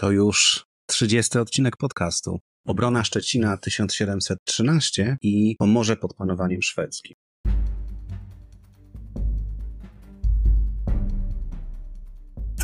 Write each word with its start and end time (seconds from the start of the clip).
To 0.00 0.10
już 0.10 0.66
30 0.86 1.38
odcinek 1.38 1.76
podcastu. 1.76 2.38
Obrona 2.66 3.04
Szczecina 3.04 3.56
1713 3.56 5.16
i 5.22 5.56
Pomorze 5.58 5.96
pod 5.96 6.14
panowaniem 6.14 6.62
szwedzkim. 6.62 7.14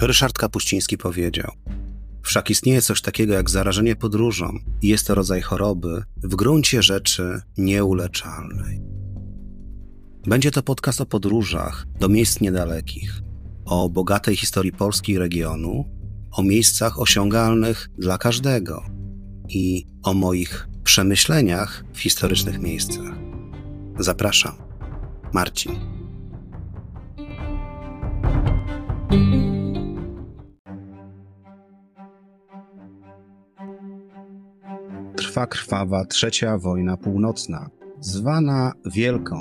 Ryszard 0.01 0.39
Kapuściński 0.39 0.99
powiedział: 0.99 1.53
Wszak 2.23 2.51
istnieje 2.51 2.83
coś 2.83 3.03
takiego 3.03 3.35
jak 3.35 3.51
zarażenie 3.51 3.97
podróżą 3.97 4.59
i 4.83 4.89
jest 4.89 5.07
to 5.07 5.15
rodzaj 5.15 5.41
choroby 5.41 6.03
w 6.17 6.37
gruncie 6.37 6.83
rzeczy 6.83 7.41
nieuleczalnej. 7.59 8.81
Będzie 10.27 10.51
to 10.51 10.63
podcast 10.63 11.01
o 11.01 11.07
podróżach 11.07 11.87
do 12.01 12.09
miejsc 12.09 12.41
niedalekich, 12.41 13.21
o 13.65 13.89
bogatej 13.89 14.37
historii 14.37 14.73
Polski 14.73 15.13
i 15.13 15.19
regionu, 15.19 16.04
o 16.37 16.43
miejscach 16.43 17.01
osiągalnych 17.01 17.91
dla 17.99 18.19
każdego 18.19 18.83
i 19.49 19.87
o 20.03 20.15
moich 20.15 20.69
przemyśleniach 20.85 21.85
w 21.93 21.99
historycznych 22.01 22.59
miejscach. 22.59 23.15
Zapraszam, 23.99 24.53
Marcin. 25.33 25.73
Trwa 35.17 35.47
krwawa 35.47 36.05
trzecia 36.05 36.59
wojna 36.59 36.97
północna, 36.97 37.71
zwana 38.01 38.73
Wielką. 38.87 39.41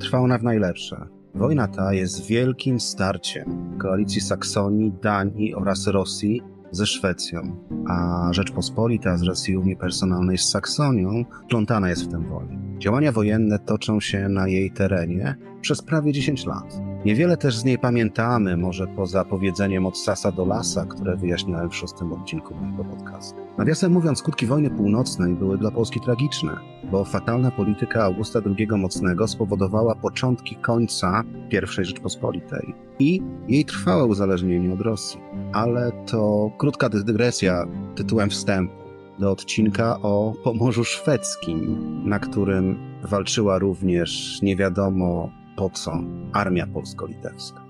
Trwa 0.00 0.18
ona 0.18 0.38
w 0.38 0.42
najlepsze. 0.42 1.21
Wojna 1.34 1.68
ta 1.68 1.92
jest 1.92 2.26
wielkim 2.26 2.80
starciem 2.80 3.78
koalicji 3.78 4.20
Saksonii, 4.20 4.92
Danii 5.02 5.54
oraz 5.54 5.86
Rosji 5.86 6.42
ze 6.70 6.86
Szwecją, 6.86 7.56
a 7.88 8.28
Rzeczpospolita 8.32 9.16
z 9.16 9.22
racji 9.22 9.56
Unii 9.56 9.76
Personalnej 9.76 10.38
z 10.38 10.48
Saksonią 10.48 11.24
plątana 11.48 11.88
jest 11.88 12.04
w 12.04 12.08
tym 12.08 12.28
wojnie. 12.28 12.58
Działania 12.78 13.12
wojenne 13.12 13.58
toczą 13.58 14.00
się 14.00 14.28
na 14.28 14.48
jej 14.48 14.70
terenie 14.70 15.36
przez 15.60 15.82
prawie 15.82 16.12
10 16.12 16.46
lat. 16.46 16.91
Niewiele 17.04 17.36
też 17.36 17.56
z 17.56 17.64
niej 17.64 17.78
pamiętamy, 17.78 18.56
może 18.56 18.86
poza 18.86 19.24
powiedzeniem 19.24 19.86
od 19.86 19.98
sasa 19.98 20.32
do 20.32 20.44
lasa, 20.44 20.86
które 20.86 21.16
wyjaśniałem 21.16 21.70
w 21.70 21.76
szóstym 21.76 22.12
odcinku 22.12 22.54
mojego 22.54 22.84
podcastu. 22.84 23.40
Nawiasem 23.58 23.92
mówiąc, 23.92 24.18
skutki 24.18 24.46
wojny 24.46 24.70
północnej 24.70 25.34
były 25.34 25.58
dla 25.58 25.70
Polski 25.70 26.00
tragiczne, 26.00 26.56
bo 26.90 27.04
fatalna 27.04 27.50
polityka 27.50 28.04
Augusta 28.04 28.40
II 28.58 28.68
Mocnego 28.70 29.28
spowodowała 29.28 29.94
początki 29.94 30.56
końca 30.56 31.24
I 31.50 31.84
Rzeczpospolitej 31.84 32.74
i 32.98 33.22
jej 33.48 33.64
trwałe 33.64 34.04
uzależnienie 34.04 34.74
od 34.74 34.80
Rosji. 34.80 35.20
Ale 35.52 35.92
to 36.06 36.50
krótka 36.58 36.88
dygresja 36.88 37.64
tytułem 37.94 38.30
wstępu 38.30 38.74
do 39.18 39.30
odcinka 39.30 39.98
o 40.02 40.34
Pomorzu 40.44 40.84
Szwedzkim, 40.84 41.78
na 42.08 42.18
którym 42.18 42.78
walczyła 43.02 43.58
również 43.58 44.38
nie 44.42 44.56
wiadomo 44.56 45.41
po 45.56 45.70
co 45.70 45.92
armia 46.32 46.66
polsko-litewska. 46.66 47.62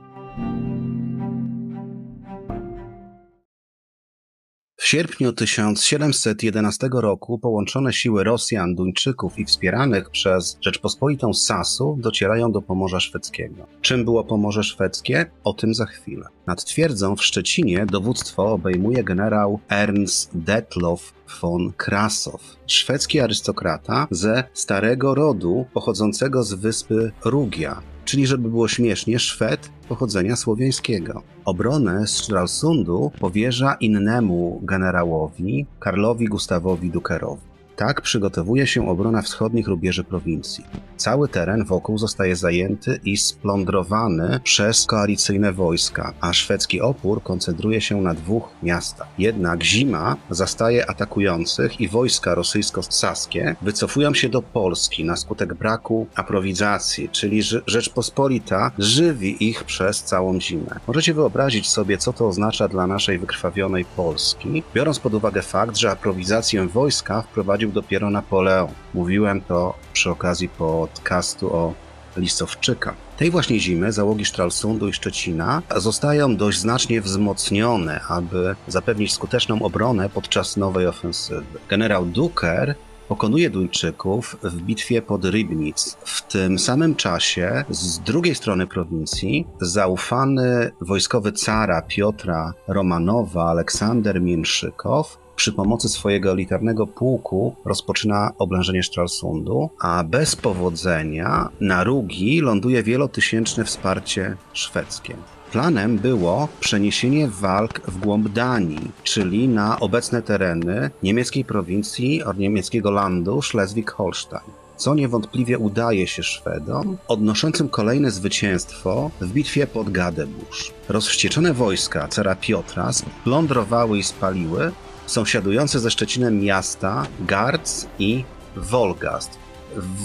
W 4.83 4.87
sierpniu 4.87 5.33
1711 5.33 6.89
roku 6.93 7.39
połączone 7.39 7.93
siły 7.93 8.25
Rosjan, 8.25 8.75
Duńczyków 8.75 9.39
i 9.39 9.45
wspieranych 9.45 10.11
przez 10.11 10.59
Rzeczpospolitą 10.61 11.35
Sasu 11.35 11.97
docierają 12.01 12.53
do 12.53 12.63
Pomorza 12.63 13.01
Szwedzkiego. 13.01 13.67
Czym 13.81 14.05
było 14.05 14.25
Pomorze 14.25 14.65
Szwedzkie? 14.65 15.31
O 15.45 15.53
tym 15.53 15.75
za 15.75 15.87
chwilę. 15.87 16.27
Nad 16.47 16.65
twierdzą 16.65 17.17
w 17.17 17.25
Szczecinie 17.25 17.87
dowództwo 17.87 18.53
obejmuje 18.53 19.05
generał 19.05 19.61
Ernst 19.69 20.31
Detlow 20.35 21.13
von 21.43 21.73
Krasow, 21.77 22.57
szwedzki 22.67 23.21
arystokrata 23.21 24.07
ze 24.11 24.45
starego 24.55 25.15
rodu 25.15 25.67
pochodzącego 25.75 26.43
z 26.43 26.55
wyspy 26.55 27.13
Rugia, 27.25 27.83
czyli 28.05 28.27
żeby 28.27 28.49
było 28.49 28.69
śmiesznie, 28.69 29.19
Szwed 29.19 29.71
pochodzenia 29.93 30.37
słowiańskiego. 30.37 31.23
Obronę 31.45 32.07
Stralsundu 32.07 33.11
powierza 33.21 33.75
innemu 33.75 34.61
generałowi, 34.63 35.67
Karlowi 35.81 36.27
Gustawowi 36.27 36.91
Dukerowi. 36.91 37.43
Tak 37.77 38.01
przygotowuje 38.01 38.67
się 38.67 38.89
obrona 38.89 39.23
wschodnich 39.23 39.69
rubieży 39.69 40.05
prowincji. 40.05 40.65
Cały 40.97 41.29
teren 41.29 41.65
wokół 41.65 41.99
zostaje 41.99 42.37
zajęty 42.37 43.01
i 43.05 43.17
splądrowany 43.17 44.41
przez 44.45 44.87
koalicyjne 44.87 45.53
wojska, 45.53 46.13
a 46.21 46.33
szwedzki 46.33 46.81
opór 46.81 47.23
koncentruje 47.23 47.81
się 47.81 48.01
na 48.01 48.15
dwóch 48.15 48.49
miastach. 48.63 49.09
Jednak 49.19 49.63
zima 49.65 50.17
zastaje 50.31 50.91
atakujących 50.91 51.81
i 51.81 51.89
wojska 51.89 52.35
rosyjsko-saskie 52.35 53.57
wycofują 53.63 54.15
się 54.15 54.29
do 54.29 54.43
Polski 54.43 55.05
na 55.05 55.17
skutek 55.17 55.55
braku 55.55 56.07
aprowizacji, 56.15 57.09
czyli 57.09 57.43
Rzeczpospolita 57.67 58.71
żywi 58.79 59.49
ich 59.49 59.65
przez 59.65 60.03
całą 60.03 60.41
zimę. 60.41 60.81
Możecie 60.87 61.15
wyobrazić 61.15 61.69
sobie, 61.69 61.99
co 61.99 62.13
to 62.13 62.29
oznacza 62.29 62.69
dla 62.69 62.87
naszej 62.87 63.19
wykrwawionej 63.19 63.85
Polski, 63.85 64.63
biorąc 64.75 64.99
pod 64.99 65.15
uwagę 65.15 65.43
fakt, 65.43 65.77
że 65.77 65.91
aprowizację 65.91 66.69
wojska 66.69 67.23
wprowadził 67.23 67.73
dopiero 67.73 68.11
Napoleon. 68.11 68.69
Mówiłem 68.95 69.41
to 69.41 69.75
przy 69.93 70.11
okazji 70.11 70.49
podcastu 70.49 71.57
o 71.57 71.75
Lisowczyka. 72.17 72.95
Tej 73.17 73.31
właśnie 73.31 73.61
zimy 73.61 73.93
załogi 73.93 74.25
Stralsundu 74.25 74.89
i 74.89 74.93
Szczecina 74.93 75.63
zostają 75.77 76.37
dość 76.37 76.59
znacznie 76.59 77.01
wzmocnione, 77.01 78.01
aby 78.09 78.57
zapewnić 78.69 79.13
skuteczną 79.13 79.63
obronę 79.63 80.09
podczas 80.09 80.57
nowej 80.57 80.87
ofensywy. 80.87 81.59
Generał 81.69 82.05
Duker 82.05 82.75
pokonuje 83.09 83.51
Duńczyków 83.51 84.37
w 84.43 84.63
bitwie 84.63 85.03
pod 85.03 85.25
Rybnic. 85.25 85.97
W 86.05 86.23
tym 86.23 86.59
samym 86.59 86.95
czasie 86.95 87.65
z 87.71 87.99
drugiej 87.99 88.35
strony 88.35 88.67
prowincji 88.67 89.47
zaufany 89.61 90.71
wojskowy 90.81 91.33
cara 91.33 91.83
Piotra 91.83 92.53
Romanowa 92.69 93.45
Aleksander 93.51 94.21
Mięszykow 94.21 95.19
przy 95.43 95.53
pomocy 95.53 95.89
swojego 95.89 96.31
elitarnego 96.31 96.87
pułku 96.87 97.57
rozpoczyna 97.65 98.33
oblężenie 98.39 98.83
Stralsundu, 98.83 99.71
a 99.81 100.05
bez 100.05 100.37
powodzenia 100.37 101.49
na 101.61 101.85
Rugi 101.85 102.41
ląduje 102.41 102.83
wielotysięczne 102.83 103.65
wsparcie 103.65 104.37
szwedzkie. 104.53 105.17
Planem 105.53 105.99
było 105.99 106.49
przeniesienie 106.61 107.29
walk 107.29 107.81
w 107.89 107.99
głąb 107.99 108.29
Danii, 108.29 108.91
czyli 109.03 109.49
na 109.49 109.81
obecne 109.81 110.23
tereny 110.23 110.91
niemieckiej 111.03 111.45
prowincji 111.45 112.23
od 112.23 112.39
niemieckiego 112.39 112.91
landu 112.91 113.41
Schleswig-Holstein 113.41 114.51
co 114.77 114.95
niewątpliwie 114.95 115.59
udaje 115.59 116.07
się 116.07 116.23
Szwedom, 116.23 116.99
odnoszącym 117.09 117.69
kolejne 117.69 118.11
zwycięstwo 118.11 119.11
w 119.21 119.33
bitwie 119.33 119.67
pod 119.67 119.91
Gadebusz. 119.91 120.73
Rozwścieczone 120.89 121.55
wojska 121.55 122.09
cara 122.09 122.35
Piotra 122.35 122.93
splądrowały 122.93 123.99
i 123.99 124.03
spaliły 124.03 124.73
sąsiadujące 125.07 125.81
ze 125.81 125.91
Szczecinem 125.91 126.41
miasta 126.41 127.07
Garc 127.21 127.87
i 127.99 128.25
Wolgast 128.57 129.43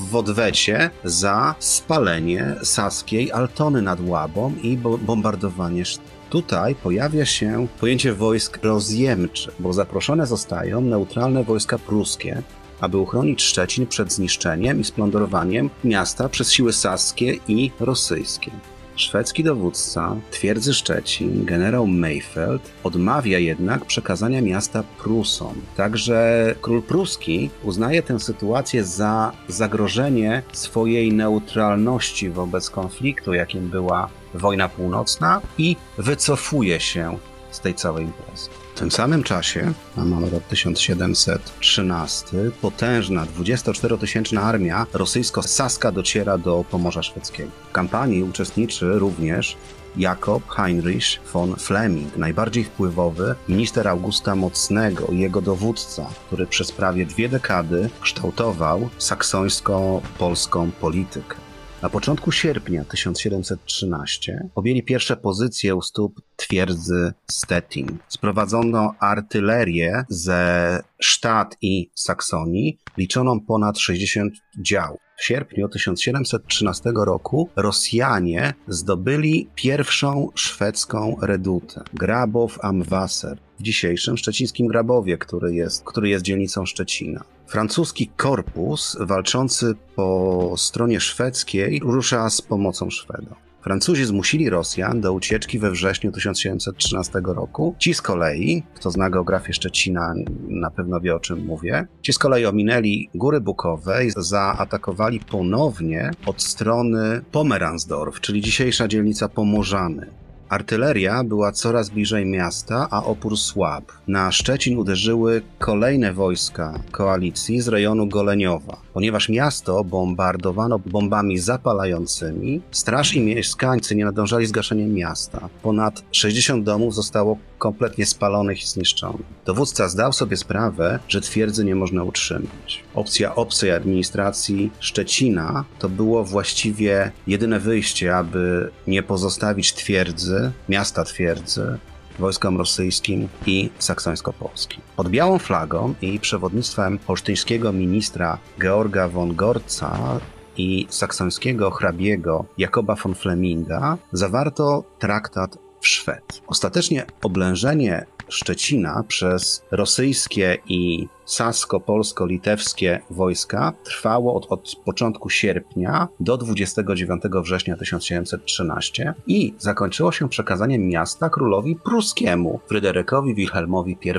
w 0.09 0.15
odwecie 0.15 0.89
za 1.03 1.55
spalenie 1.59 2.55
saskiej 2.63 3.31
Altony 3.31 3.81
nad 3.81 3.99
Łabą 4.01 4.53
i 4.63 4.77
bombardowanie 4.77 5.83
Tutaj 6.29 6.75
pojawia 6.75 7.25
się 7.25 7.67
pojęcie 7.79 8.13
wojsk 8.13 8.59
rozjemczych, 8.63 9.53
bo 9.59 9.73
zaproszone 9.73 10.27
zostają 10.27 10.81
neutralne 10.81 11.43
wojska 11.43 11.77
pruskie, 11.77 12.41
aby 12.79 12.97
uchronić 12.97 13.41
Szczecin 13.41 13.87
przed 13.87 14.13
zniszczeniem 14.13 14.79
i 14.79 14.83
splądrowaniem 14.83 15.69
miasta 15.83 16.29
przez 16.29 16.51
siły 16.51 16.73
saskie 16.73 17.35
i 17.47 17.71
rosyjskie. 17.79 18.51
Szwedzki 18.97 19.43
dowódca 19.43 20.15
twierdzy 20.31 20.73
Szczecin, 20.73 21.45
generał 21.45 21.87
Mayfeld, 21.87 22.61
odmawia 22.83 23.39
jednak 23.39 23.85
przekazania 23.85 24.41
miasta 24.41 24.83
Prusom. 24.97 25.61
Także 25.75 26.55
król 26.61 26.81
pruski 26.81 27.49
uznaje 27.63 28.03
tę 28.03 28.19
sytuację 28.19 28.83
za 28.83 29.31
zagrożenie 29.47 30.43
swojej 30.53 31.13
neutralności 31.13 32.29
wobec 32.29 32.69
konfliktu, 32.69 33.33
jakim 33.33 33.69
była 33.69 34.09
wojna 34.33 34.69
północna 34.69 35.41
i 35.57 35.75
wycofuje 35.97 36.79
się 36.79 37.17
z 37.51 37.59
tej 37.59 37.73
całej 37.73 38.05
imprezy. 38.05 38.49
W 38.77 38.79
tym 38.79 38.91
samym 38.91 39.23
czasie, 39.23 39.73
a 39.97 40.05
mamy 40.05 40.29
rok 40.29 40.43
1713, 40.43 42.37
potężna 42.61 43.25
24-tysięczna 43.25 44.41
armia 44.41 44.85
rosyjsko-saska 44.93 45.91
dociera 45.91 46.37
do 46.37 46.65
Pomorza 46.71 47.03
Szwedzkiego. 47.03 47.51
W 47.69 47.71
kampanii 47.71 48.23
uczestniczy 48.23 48.85
również 48.99 49.57
Jakob 49.95 50.49
Heinrich 50.49 51.19
von 51.33 51.55
Fleming, 51.55 52.17
najbardziej 52.17 52.63
wpływowy 52.63 53.35
minister 53.49 53.87
Augusta 53.87 54.35
Mocnego 54.35 55.07
i 55.07 55.19
jego 55.19 55.41
dowódca, 55.41 56.09
który 56.27 56.47
przez 56.47 56.71
prawie 56.71 57.05
dwie 57.05 57.29
dekady 57.29 57.89
kształtował 58.01 58.89
saksońsko-polską 58.97 60.71
politykę. 60.71 61.46
Na 61.81 61.89
początku 61.89 62.31
sierpnia 62.31 62.85
1713 62.85 64.49
objęli 64.55 64.83
pierwsze 64.83 65.17
pozycje 65.17 65.75
u 65.75 65.81
stóp 65.81 66.21
twierdzy 66.35 67.13
Stettin. 67.31 67.97
Sprowadzono 68.07 68.93
artylerię 68.99 70.05
ze 70.09 70.83
Sztat 70.99 71.57
i 71.61 71.91
Saksonii, 71.95 72.79
liczoną 72.97 73.39
ponad 73.39 73.79
60 73.79 74.33
dział. 74.59 74.97
W 75.17 75.23
sierpniu 75.23 75.69
1713 75.69 76.91
roku 76.95 77.49
Rosjanie 77.55 78.53
zdobyli 78.67 79.49
pierwszą 79.55 80.29
szwedzką 80.35 81.17
redutę, 81.21 81.83
Grabow 81.93 82.59
am 82.61 82.83
Wasser, 82.83 83.37
w 83.59 83.63
dzisiejszym 83.63 84.17
szczecińskim 84.17 84.67
Grabowie, 84.67 85.17
który 85.17 85.55
jest, 85.55 85.83
który 85.83 86.09
jest 86.09 86.25
dzielnicą 86.25 86.65
Szczecina. 86.65 87.23
Francuski 87.47 88.07
korpus 88.07 88.97
walczący 88.99 89.73
po 89.95 90.53
stronie 90.57 90.99
szwedzkiej 90.99 91.79
rusza 91.79 92.29
z 92.29 92.41
pomocą 92.41 92.89
Szwedom. 92.89 93.46
Francuzi 93.67 94.05
zmusili 94.05 94.49
Rosjan 94.49 95.01
do 95.01 95.13
ucieczki 95.13 95.59
we 95.59 95.71
wrześniu 95.71 96.11
1713 96.11 97.21
roku. 97.23 97.75
Ci 97.79 97.93
z 97.93 98.01
kolei, 98.01 98.63
kto 98.75 98.91
zna 98.91 99.09
geografię 99.09 99.53
Szczecina, 99.53 100.13
na 100.47 100.71
pewno 100.71 100.99
wie 100.99 101.15
o 101.15 101.19
czym 101.19 101.45
mówię, 101.45 101.87
ci 102.01 102.13
z 102.13 102.17
kolei 102.17 102.45
ominęli 102.45 103.09
Góry 103.15 103.41
Bukowe 103.41 104.05
i 104.05 104.11
zaatakowali 104.17 105.19
ponownie 105.19 106.11
od 106.25 106.43
strony 106.43 107.21
Pomeransdorf, 107.31 108.21
czyli 108.21 108.41
dzisiejsza 108.41 108.87
dzielnica 108.87 109.29
Pomorzany. 109.29 110.07
Artyleria 110.49 111.23
była 111.23 111.51
coraz 111.51 111.89
bliżej 111.89 112.25
miasta, 112.25 112.87
a 112.91 113.03
opór 113.03 113.37
słab. 113.37 113.83
Na 114.07 114.31
Szczecin 114.31 114.77
uderzyły 114.77 115.41
kolejne 115.59 116.13
wojska 116.13 116.79
koalicji 116.91 117.61
z 117.61 117.67
rejonu 117.67 118.07
Goleniowa. 118.07 118.77
Ponieważ 118.93 119.29
miasto 119.29 119.83
bombardowano 119.83 120.79
bombami 120.79 121.37
zapalającymi, 121.37 122.61
straż 122.71 123.13
i 123.13 123.21
mieszkańcy 123.21 123.95
nie 123.95 124.05
nadążali 124.05 124.45
z 124.45 124.51
gaszeniem 124.51 124.93
miasta. 124.93 125.49
Ponad 125.63 126.03
60 126.11 126.63
domów 126.63 126.95
zostało 126.95 127.37
kompletnie 127.57 128.05
spalonych 128.05 128.63
i 128.63 128.67
zniszczonych. 128.67 129.25
Dowódca 129.45 129.87
zdał 129.87 130.13
sobie 130.13 130.37
sprawę, 130.37 130.99
że 131.07 131.21
twierdzy 131.21 131.65
nie 131.65 131.75
można 131.75 132.03
utrzymać. 132.03 132.83
Opcja 132.95 133.35
obcej 133.35 133.71
administracji 133.71 134.71
Szczecina 134.79 135.65
to 135.79 135.89
było 135.89 136.23
właściwie 136.23 137.11
jedyne 137.27 137.59
wyjście, 137.59 138.15
aby 138.15 138.71
nie 138.87 139.03
pozostawić 139.03 139.73
twierdzy, 139.73 140.36
miasta 140.69 141.03
twierdzy, 141.03 141.77
wojskom 142.19 142.57
rosyjskim 142.57 143.27
i 143.45 143.69
saksońsko-polskim. 143.79 144.81
Pod 144.95 145.09
białą 145.09 145.39
flagą 145.39 145.93
i 146.01 146.19
przewodnictwem 146.19 146.99
holsztyńskiego 147.07 147.73
ministra 147.73 148.37
Georga 148.59 149.07
von 149.07 149.35
Gorca 149.35 150.19
i 150.57 150.87
saksońskiego 150.89 151.71
hrabiego 151.71 152.45
Jakoba 152.57 152.95
von 152.95 153.15
Fleminga 153.15 153.97
zawarto 154.11 154.83
traktat 154.99 155.57
w 155.81 155.87
Szwed. 155.87 156.41
Ostatecznie 156.47 157.05
oblężenie 157.23 158.05
Szczecina 158.29 159.03
przez 159.07 159.63
rosyjskie 159.71 160.57
i 160.67 161.07
sasko-polsko-litewskie 161.25 162.99
wojska 163.09 163.73
trwało 163.83 164.35
od, 164.35 164.51
od 164.51 164.75
początku 164.85 165.29
sierpnia 165.29 166.07
do 166.19 166.37
29 166.37 167.23
września 167.43 167.77
1713 167.77 169.13
i 169.27 169.53
zakończyło 169.57 170.11
się 170.11 170.29
przekazaniem 170.29 170.87
miasta 170.87 171.29
królowi 171.29 171.75
pruskiemu 171.75 172.59
Fryderykowi 172.67 173.35
Wilhelmowi 173.35 173.97
I. 174.01 174.11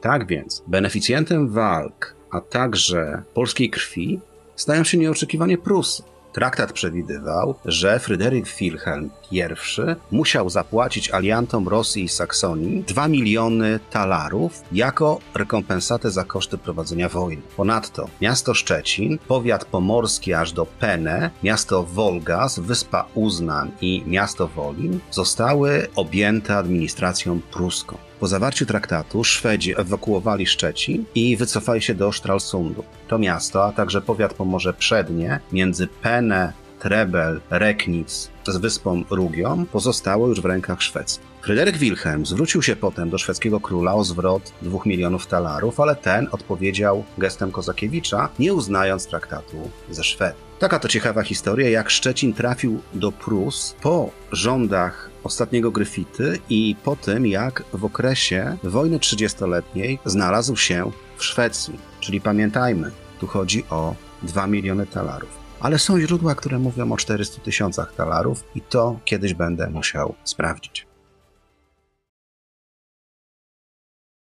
Tak 0.00 0.26
więc 0.26 0.64
beneficjentem 0.66 1.48
walk, 1.48 2.14
a 2.30 2.40
także 2.40 3.22
polskiej 3.34 3.70
krwi 3.70 4.20
stają 4.56 4.84
się 4.84 4.98
nieoczekiwanie 4.98 5.58
Prusy. 5.58 6.02
Traktat 6.32 6.72
przewidywał, 6.72 7.54
że 7.64 7.98
Fryderyk 7.98 8.46
Wilhelm 8.48 9.10
I 9.32 9.42
musiał 10.10 10.50
zapłacić 10.50 11.10
aliantom 11.10 11.68
Rosji 11.68 12.04
i 12.04 12.08
Saksonii 12.08 12.84
2 12.84 13.08
miliony 13.08 13.80
talarów 13.90 14.62
jako 14.72 15.18
rekompensatę 15.34 16.10
za 16.10 16.24
koszty 16.24 16.58
prowadzenia 16.58 17.08
wojny. 17.08 17.42
Ponadto 17.56 18.08
miasto 18.20 18.54
Szczecin, 18.54 19.18
powiat 19.28 19.64
pomorski 19.64 20.34
aż 20.34 20.52
do 20.52 20.66
Pene, 20.66 21.30
miasto 21.42 21.82
Wolgas, 21.82 22.58
wyspa 22.58 23.06
Uznam 23.14 23.70
i 23.80 24.02
miasto 24.06 24.48
Wolin 24.48 24.98
zostały 25.10 25.86
objęte 25.96 26.56
administracją 26.56 27.40
pruską. 27.40 27.96
Po 28.22 28.28
zawarciu 28.28 28.66
traktatu 28.66 29.24
Szwedzi 29.24 29.80
ewakuowali 29.80 30.46
Szczecin 30.46 31.04
i 31.14 31.36
wycofali 31.36 31.82
się 31.82 31.94
do 31.94 32.12
Stralsundu. 32.12 32.84
To 33.08 33.18
miasto, 33.18 33.64
a 33.64 33.72
także 33.72 34.00
powiat 34.00 34.34
Pomorze 34.34 34.74
Przednie 34.74 35.40
między 35.52 35.86
Pene, 35.86 36.52
Trebel, 36.78 37.40
Reknic 37.50 38.30
z 38.46 38.56
wyspą 38.56 39.04
Rugią 39.10 39.66
pozostało 39.66 40.28
już 40.28 40.40
w 40.40 40.44
rękach 40.44 40.82
szwedzkich. 40.82 41.26
Fryderyk 41.42 41.76
Wilhelm 41.76 42.26
zwrócił 42.26 42.62
się 42.62 42.76
potem 42.76 43.10
do 43.10 43.18
szwedzkiego 43.18 43.60
króla 43.60 43.94
o 43.94 44.04
zwrot 44.04 44.52
dwóch 44.62 44.86
milionów 44.86 45.26
talarów, 45.26 45.80
ale 45.80 45.96
ten 45.96 46.28
odpowiedział 46.32 47.04
gestem 47.18 47.52
Kozakiewicza, 47.52 48.28
nie 48.38 48.54
uznając 48.54 49.06
traktatu 49.06 49.70
ze 49.90 50.04
Szwedem. 50.04 50.36
Taka 50.58 50.78
to 50.78 50.88
ciekawa 50.88 51.22
historia, 51.22 51.70
jak 51.70 51.90
Szczecin 51.90 52.32
trafił 52.32 52.80
do 52.94 53.12
Prus 53.12 53.76
po 53.80 54.10
rządach 54.32 55.11
ostatniego 55.24 55.70
Gryfity 55.70 56.38
i 56.50 56.76
po 56.84 56.96
tym, 56.96 57.26
jak 57.26 57.64
w 57.72 57.84
okresie 57.84 58.56
wojny 58.62 58.98
trzydziestoletniej 58.98 59.98
znalazł 60.04 60.56
się 60.56 60.90
w 61.16 61.24
Szwecji. 61.24 61.78
Czyli 62.00 62.20
pamiętajmy, 62.20 62.90
tu 63.20 63.26
chodzi 63.26 63.64
o 63.70 63.94
2 64.22 64.46
miliony 64.46 64.86
talarów. 64.86 65.30
Ale 65.60 65.78
są 65.78 66.00
źródła, 66.00 66.34
które 66.34 66.58
mówią 66.58 66.92
o 66.92 66.96
400 66.96 67.40
tysiącach 67.40 67.94
talarów 67.94 68.44
i 68.54 68.60
to 68.60 69.00
kiedyś 69.04 69.34
będę 69.34 69.70
musiał 69.70 70.14
sprawdzić. 70.24 70.86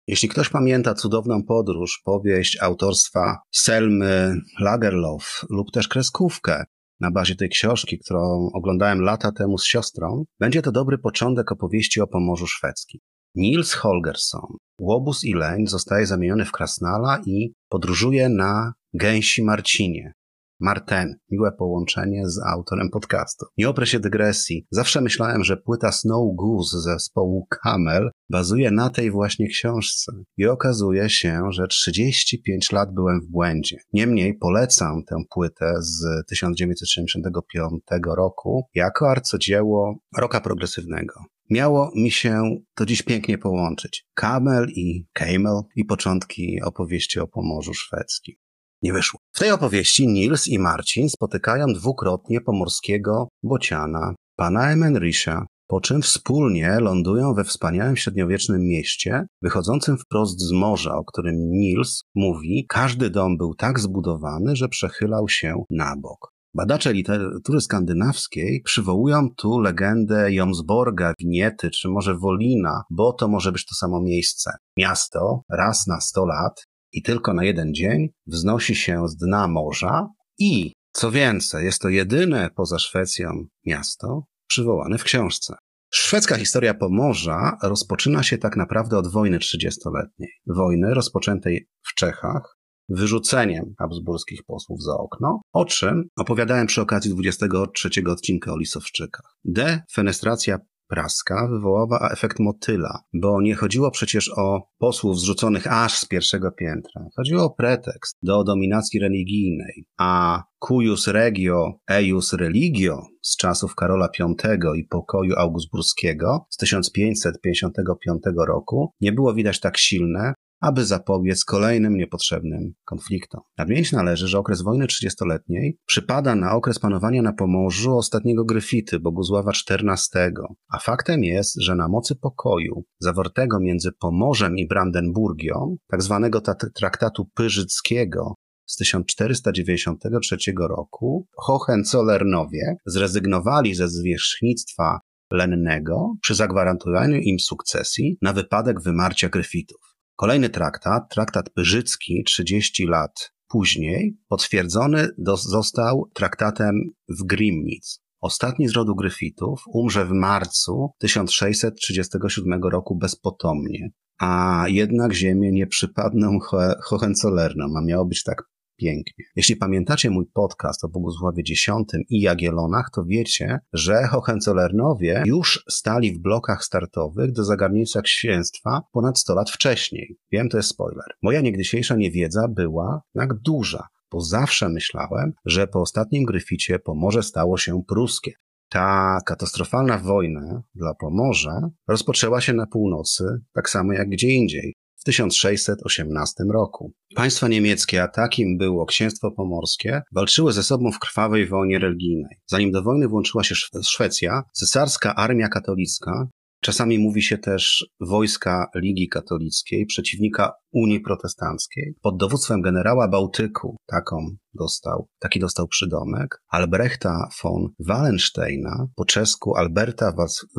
Jeśli 0.06 0.28
ktoś 0.28 0.48
pamięta 0.48 0.94
cudowną 0.94 1.42
podróż, 1.42 2.02
powieść 2.04 2.58
autorstwa 2.62 3.38
Selmy 3.50 4.34
Lagerlof 4.60 5.44
lub 5.50 5.70
też 5.70 5.88
kreskówkę 5.88 6.64
na 7.02 7.10
bazie 7.10 7.36
tej 7.36 7.48
książki, 7.48 7.98
którą 7.98 8.50
oglądałem 8.54 9.00
lata 9.00 9.32
temu 9.32 9.58
z 9.58 9.66
siostrą, 9.66 10.24
będzie 10.40 10.62
to 10.62 10.72
dobry 10.72 10.98
początek 10.98 11.52
opowieści 11.52 12.00
o 12.00 12.06
Pomorzu 12.06 12.46
Szwedzkim. 12.46 13.00
Niels 13.34 13.72
Holgersson, 13.72 14.46
łobuz 14.80 15.24
i 15.24 15.34
leń, 15.34 15.66
zostaje 15.66 16.06
zamieniony 16.06 16.44
w 16.44 16.52
krasnala 16.52 17.20
i 17.26 17.52
podróżuje 17.68 18.28
na 18.28 18.72
gęsi 18.94 19.42
Marcinie, 19.42 20.12
Marten. 20.60 21.14
Miłe 21.30 21.52
połączenie 21.52 22.28
z 22.28 22.38
autorem 22.46 22.90
podcastu. 22.90 23.46
Nie 23.58 23.68
oprę 23.68 23.86
się 23.86 24.00
dygresji. 24.00 24.66
Zawsze 24.70 25.00
myślałem, 25.00 25.44
że 25.44 25.56
płyta 25.56 25.92
Snow 25.92 26.36
Goose 26.36 26.80
zespołu 26.80 27.46
Camel 27.50 28.10
bazuje 28.30 28.70
na 28.70 28.90
tej 28.90 29.10
właśnie 29.10 29.48
książce. 29.48 30.12
I 30.36 30.46
okazuje 30.46 31.10
się, 31.10 31.42
że 31.50 31.66
35 31.66 32.72
lat 32.72 32.94
byłem 32.94 33.20
w 33.20 33.30
błędzie. 33.30 33.76
Niemniej 33.92 34.34
polecam 34.38 35.02
tę 35.04 35.16
płytę 35.34 35.74
z 35.78 36.26
1975 36.28 37.82
roku 38.16 38.64
jako 38.74 39.10
arcydzieło 39.10 39.98
roka 40.18 40.40
progresywnego 40.40 41.14
miało 41.50 41.92
mi 41.96 42.10
się 42.10 42.56
to 42.74 42.86
dziś 42.86 43.02
pięknie 43.02 43.38
połączyć. 43.38 44.06
Camel 44.14 44.66
i 44.76 45.06
Camel 45.12 45.60
i 45.76 45.84
początki 45.84 46.62
opowieści 46.64 47.20
o 47.20 47.26
Pomorzu 47.26 47.74
Szwedzkim 47.74 48.34
nie 48.82 48.92
wyszło. 48.92 49.20
W 49.32 49.38
tej 49.38 49.50
opowieści 49.50 50.08
Nils 50.08 50.48
i 50.48 50.58
Marcin 50.58 51.08
spotykają 51.08 51.66
dwukrotnie 51.66 52.40
pomorskiego 52.40 53.28
bociana, 53.42 54.14
pana 54.36 54.70
Emenrisha, 54.70 55.46
po 55.66 55.80
czym 55.80 56.02
wspólnie 56.02 56.80
lądują 56.80 57.34
we 57.34 57.44
wspaniałym 57.44 57.96
średniowiecznym 57.96 58.62
mieście, 58.62 59.26
wychodzącym 59.42 59.98
wprost 59.98 60.40
z 60.40 60.52
morza, 60.52 60.96
o 60.96 61.04
którym 61.04 61.34
Nils 61.50 62.02
mówi, 62.14 62.66
każdy 62.68 63.10
dom 63.10 63.36
był 63.36 63.54
tak 63.54 63.80
zbudowany, 63.80 64.56
że 64.56 64.68
przechylał 64.68 65.28
się 65.28 65.64
na 65.70 65.96
bok. 65.96 66.32
Badacze 66.54 66.92
literatury 66.92 67.60
skandynawskiej 67.60 68.62
przywołują 68.64 69.28
tu 69.36 69.60
legendę 69.60 70.32
Jomsborga, 70.32 71.14
Winiety 71.20 71.70
czy 71.70 71.88
może 71.88 72.14
Wolina, 72.14 72.82
bo 72.90 73.12
to 73.12 73.28
może 73.28 73.52
być 73.52 73.66
to 73.66 73.74
samo 73.74 74.00
miejsce. 74.00 74.50
Miasto 74.78 75.42
raz 75.50 75.86
na 75.86 76.00
sto 76.00 76.26
lat 76.26 76.66
i 76.92 77.02
tylko 77.02 77.34
na 77.34 77.44
jeden 77.44 77.74
dzień 77.74 78.08
wznosi 78.26 78.74
się 78.74 79.08
z 79.08 79.16
dna 79.16 79.48
morza 79.48 80.08
i, 80.38 80.72
co 80.92 81.10
więcej, 81.10 81.64
jest 81.64 81.82
to 81.82 81.88
jedyne 81.88 82.50
poza 82.56 82.78
Szwecją 82.78 83.46
miasto 83.66 84.24
przywołane 84.46 84.98
w 84.98 85.04
książce. 85.04 85.54
Szwedzka 85.94 86.36
historia 86.36 86.74
Pomorza 86.74 87.58
rozpoczyna 87.62 88.22
się 88.22 88.38
tak 88.38 88.56
naprawdę 88.56 88.98
od 88.98 89.08
wojny 89.08 89.38
trzydziestoletniej. 89.38 90.30
Wojny 90.46 90.94
rozpoczętej 90.94 91.68
w 91.82 91.94
Czechach 91.94 92.56
wyrzuceniem 92.88 93.74
habsburskich 93.78 94.44
posłów 94.44 94.82
za 94.82 94.96
okno, 94.96 95.40
o 95.52 95.64
czym 95.64 96.08
opowiadałem 96.16 96.66
przy 96.66 96.80
okazji 96.80 97.10
23 97.10 97.90
odcinka 98.08 98.52
o 98.52 98.58
Lisowczykach. 98.58 99.36
Defenestracja 99.44 100.58
praska 100.92 101.48
wywołała 101.48 102.10
efekt 102.10 102.38
motyla, 102.40 103.02
bo 103.14 103.40
nie 103.42 103.54
chodziło 103.54 103.90
przecież 103.90 104.32
o 104.38 104.68
posłów 104.78 105.18
zrzuconych 105.18 105.72
aż 105.72 105.98
z 105.98 106.08
pierwszego 106.08 106.52
piętra. 106.52 107.06
Chodziło 107.16 107.44
o 107.44 107.50
pretekst 107.50 108.18
do 108.22 108.44
dominacji 108.44 109.00
religijnej, 109.00 109.84
a 109.98 110.42
cuius 110.68 111.06
regio 111.06 111.72
eius 111.90 112.32
religio 112.32 113.02
z 113.22 113.36
czasów 113.36 113.74
Karola 113.74 114.08
V 114.18 114.58
i 114.76 114.84
pokoju 114.84 115.34
augustburskiego 115.36 116.46
z 116.50 116.56
1555 116.56 118.22
roku 118.46 118.92
nie 119.00 119.12
było 119.12 119.34
widać 119.34 119.60
tak 119.60 119.78
silne, 119.78 120.34
aby 120.62 120.84
zapobiec 120.84 121.44
kolejnym 121.44 121.96
niepotrzebnym 121.96 122.72
konfliktom. 122.84 123.40
Nadmienić 123.58 123.92
należy, 123.92 124.28
że 124.28 124.38
okres 124.38 124.62
wojny 124.62 124.86
trzydziestoletniej 124.86 125.78
przypada 125.86 126.34
na 126.34 126.54
okres 126.54 126.78
panowania 126.78 127.22
na 127.22 127.32
Pomorzu 127.32 127.96
ostatniego 127.96 128.44
Gryfity, 128.44 129.00
Bogusława 129.00 129.52
XIV, 129.70 130.32
a 130.72 130.78
faktem 130.78 131.24
jest, 131.24 131.60
że 131.60 131.74
na 131.74 131.88
mocy 131.88 132.16
pokoju 132.16 132.84
zawartego 132.98 133.60
między 133.60 133.92
Pomorzem 133.92 134.56
i 134.56 134.66
Brandenburgią, 134.66 135.76
tak 135.90 136.02
zwanego 136.02 136.40
traktatu 136.74 137.24
pyrzyckiego 137.34 138.34
z 138.66 138.76
1493 138.76 140.36
roku, 140.68 141.26
Hohenzollernowie 141.36 142.76
zrezygnowali 142.86 143.74
ze 143.74 143.88
zwierzchnictwa 143.88 145.00
lennego 145.32 146.14
przy 146.22 146.34
zagwarantowaniu 146.34 147.16
im 147.16 147.40
sukcesji 147.40 148.18
na 148.22 148.32
wypadek 148.32 148.82
wymarcia 148.82 149.28
Gryfitów. 149.28 149.91
Kolejny 150.16 150.48
traktat, 150.48 151.02
traktat 151.10 151.50
Pyrzycki, 151.50 152.24
30 152.26 152.86
lat 152.86 153.32
później, 153.48 154.16
potwierdzony 154.28 155.08
do, 155.18 155.36
został 155.36 156.10
traktatem 156.14 156.74
w 157.08 157.24
Grimnitz. 157.24 158.00
Ostatni 158.20 158.68
z 158.68 158.72
rodu 158.72 158.94
Gryfitów 158.94 159.62
umrze 159.66 160.06
w 160.06 160.10
marcu 160.10 160.90
1637 160.98 162.62
roku 162.62 162.96
bezpotomnie, 162.96 163.90
a 164.20 164.64
jednak 164.68 165.12
ziemię 165.12 165.52
nie 165.52 165.66
przypadną 165.66 166.38
Hohenzollernom, 166.82 167.76
a 167.76 167.82
miało 167.82 168.04
być 168.04 168.22
tak 168.22 168.42
pięknie. 168.76 169.24
Jeśli 169.36 169.56
pamiętacie 169.56 170.10
mój 170.10 170.26
podcast 170.34 170.84
o 170.84 170.88
Bogusławie 170.88 171.42
X 171.50 171.66
i 172.08 172.20
Jagiellonach, 172.20 172.90
to 172.94 173.04
wiecie, 173.04 173.58
że 173.72 174.06
Hohenzollernowie 174.06 175.22
już 175.26 175.64
stali 175.70 176.12
w 176.12 176.18
blokach 176.18 176.64
startowych 176.64 177.32
do 177.32 177.44
zagarnięcia 177.44 178.00
księstwa 178.00 178.80
ponad 178.92 179.18
100 179.18 179.34
lat 179.34 179.50
wcześniej. 179.50 180.16
Wiem, 180.32 180.48
to 180.48 180.56
jest 180.56 180.68
spoiler. 180.68 181.06
Moja 181.22 181.40
niegdysiejsza 181.40 181.96
niewiedza 181.96 182.48
była 182.48 183.02
tak 183.14 183.34
duża, 183.34 183.88
bo 184.12 184.20
zawsze 184.20 184.68
myślałem, 184.68 185.32
że 185.44 185.66
po 185.66 185.80
ostatnim 185.80 186.24
Gryficie 186.24 186.78
Pomorze 186.78 187.22
stało 187.22 187.58
się 187.58 187.82
pruskie. 187.88 188.32
Ta 188.68 189.18
katastrofalna 189.26 189.98
wojna 189.98 190.62
dla 190.74 190.94
Pomorza 190.94 191.70
rozpoczęła 191.88 192.40
się 192.40 192.52
na 192.52 192.66
północy, 192.66 193.24
tak 193.54 193.70
samo 193.70 193.92
jak 193.92 194.08
gdzie 194.08 194.28
indziej 194.28 194.74
w 195.02 195.04
1618 195.04 196.44
roku. 196.52 196.92
Państwa 197.14 197.48
niemieckie, 197.48 198.02
a 198.02 198.08
takim 198.08 198.58
było 198.58 198.86
księstwo 198.86 199.30
pomorskie, 199.30 200.02
walczyły 200.12 200.52
ze 200.52 200.62
sobą 200.62 200.92
w 200.92 200.98
krwawej 200.98 201.46
wojnie 201.46 201.78
religijnej. 201.78 202.36
Zanim 202.46 202.70
do 202.70 202.82
wojny 202.82 203.08
włączyła 203.08 203.44
się 203.44 203.54
Szwecja, 203.82 204.42
cesarska 204.52 205.14
armia 205.14 205.48
katolicka, 205.48 206.28
czasami 206.60 206.98
mówi 206.98 207.22
się 207.22 207.38
też 207.38 207.86
wojska 208.00 208.66
Ligi 208.74 209.08
Katolickiej, 209.08 209.86
przeciwnika 209.86 210.52
Unii 210.72 211.00
Protestanckiej, 211.00 211.94
pod 212.02 212.16
dowództwem 212.16 212.62
generała 212.62 213.08
Bałtyku, 213.08 213.76
taką 213.86 214.36
dostał, 214.54 215.08
taki 215.18 215.40
dostał 215.40 215.68
przydomek, 215.68 216.42
Albrechta 216.48 217.28
von 217.42 217.68
Wallensteina, 217.86 218.86
po 218.94 219.04
czesku 219.04 219.56
Alberta 219.56 220.14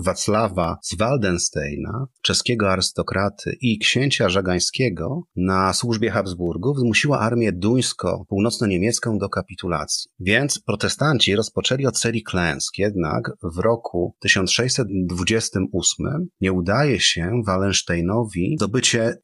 Wacława 0.06 0.78
z 0.82 0.98
Waldensteina, 0.98 2.08
czeskiego 2.22 2.72
arystokraty 2.72 3.58
i 3.62 3.80
księcia 3.80 4.30
żagańskiego 4.30 5.24
na 5.36 5.74
służbie 5.74 6.12
Habsburgów 6.12 6.80
zmusiła 6.80 7.20
armię 7.20 7.52
duńsko-północno-niemiecką 7.52 9.18
do 9.18 9.30
kapitulacji. 9.30 10.12
Więc 10.20 10.60
protestanci 10.60 11.36
rozpoczęli 11.36 11.86
od 11.86 11.98
serii 11.98 12.24
klęsk, 12.24 12.78
jednak 12.78 13.32
w 13.44 13.58
roku 13.58 14.16
1628 14.20 16.28
nie 16.42 16.54
udaje 16.54 17.00
się 17.00 17.42
Wallensteinowi 17.46 18.56
zdobycie 18.58 19.18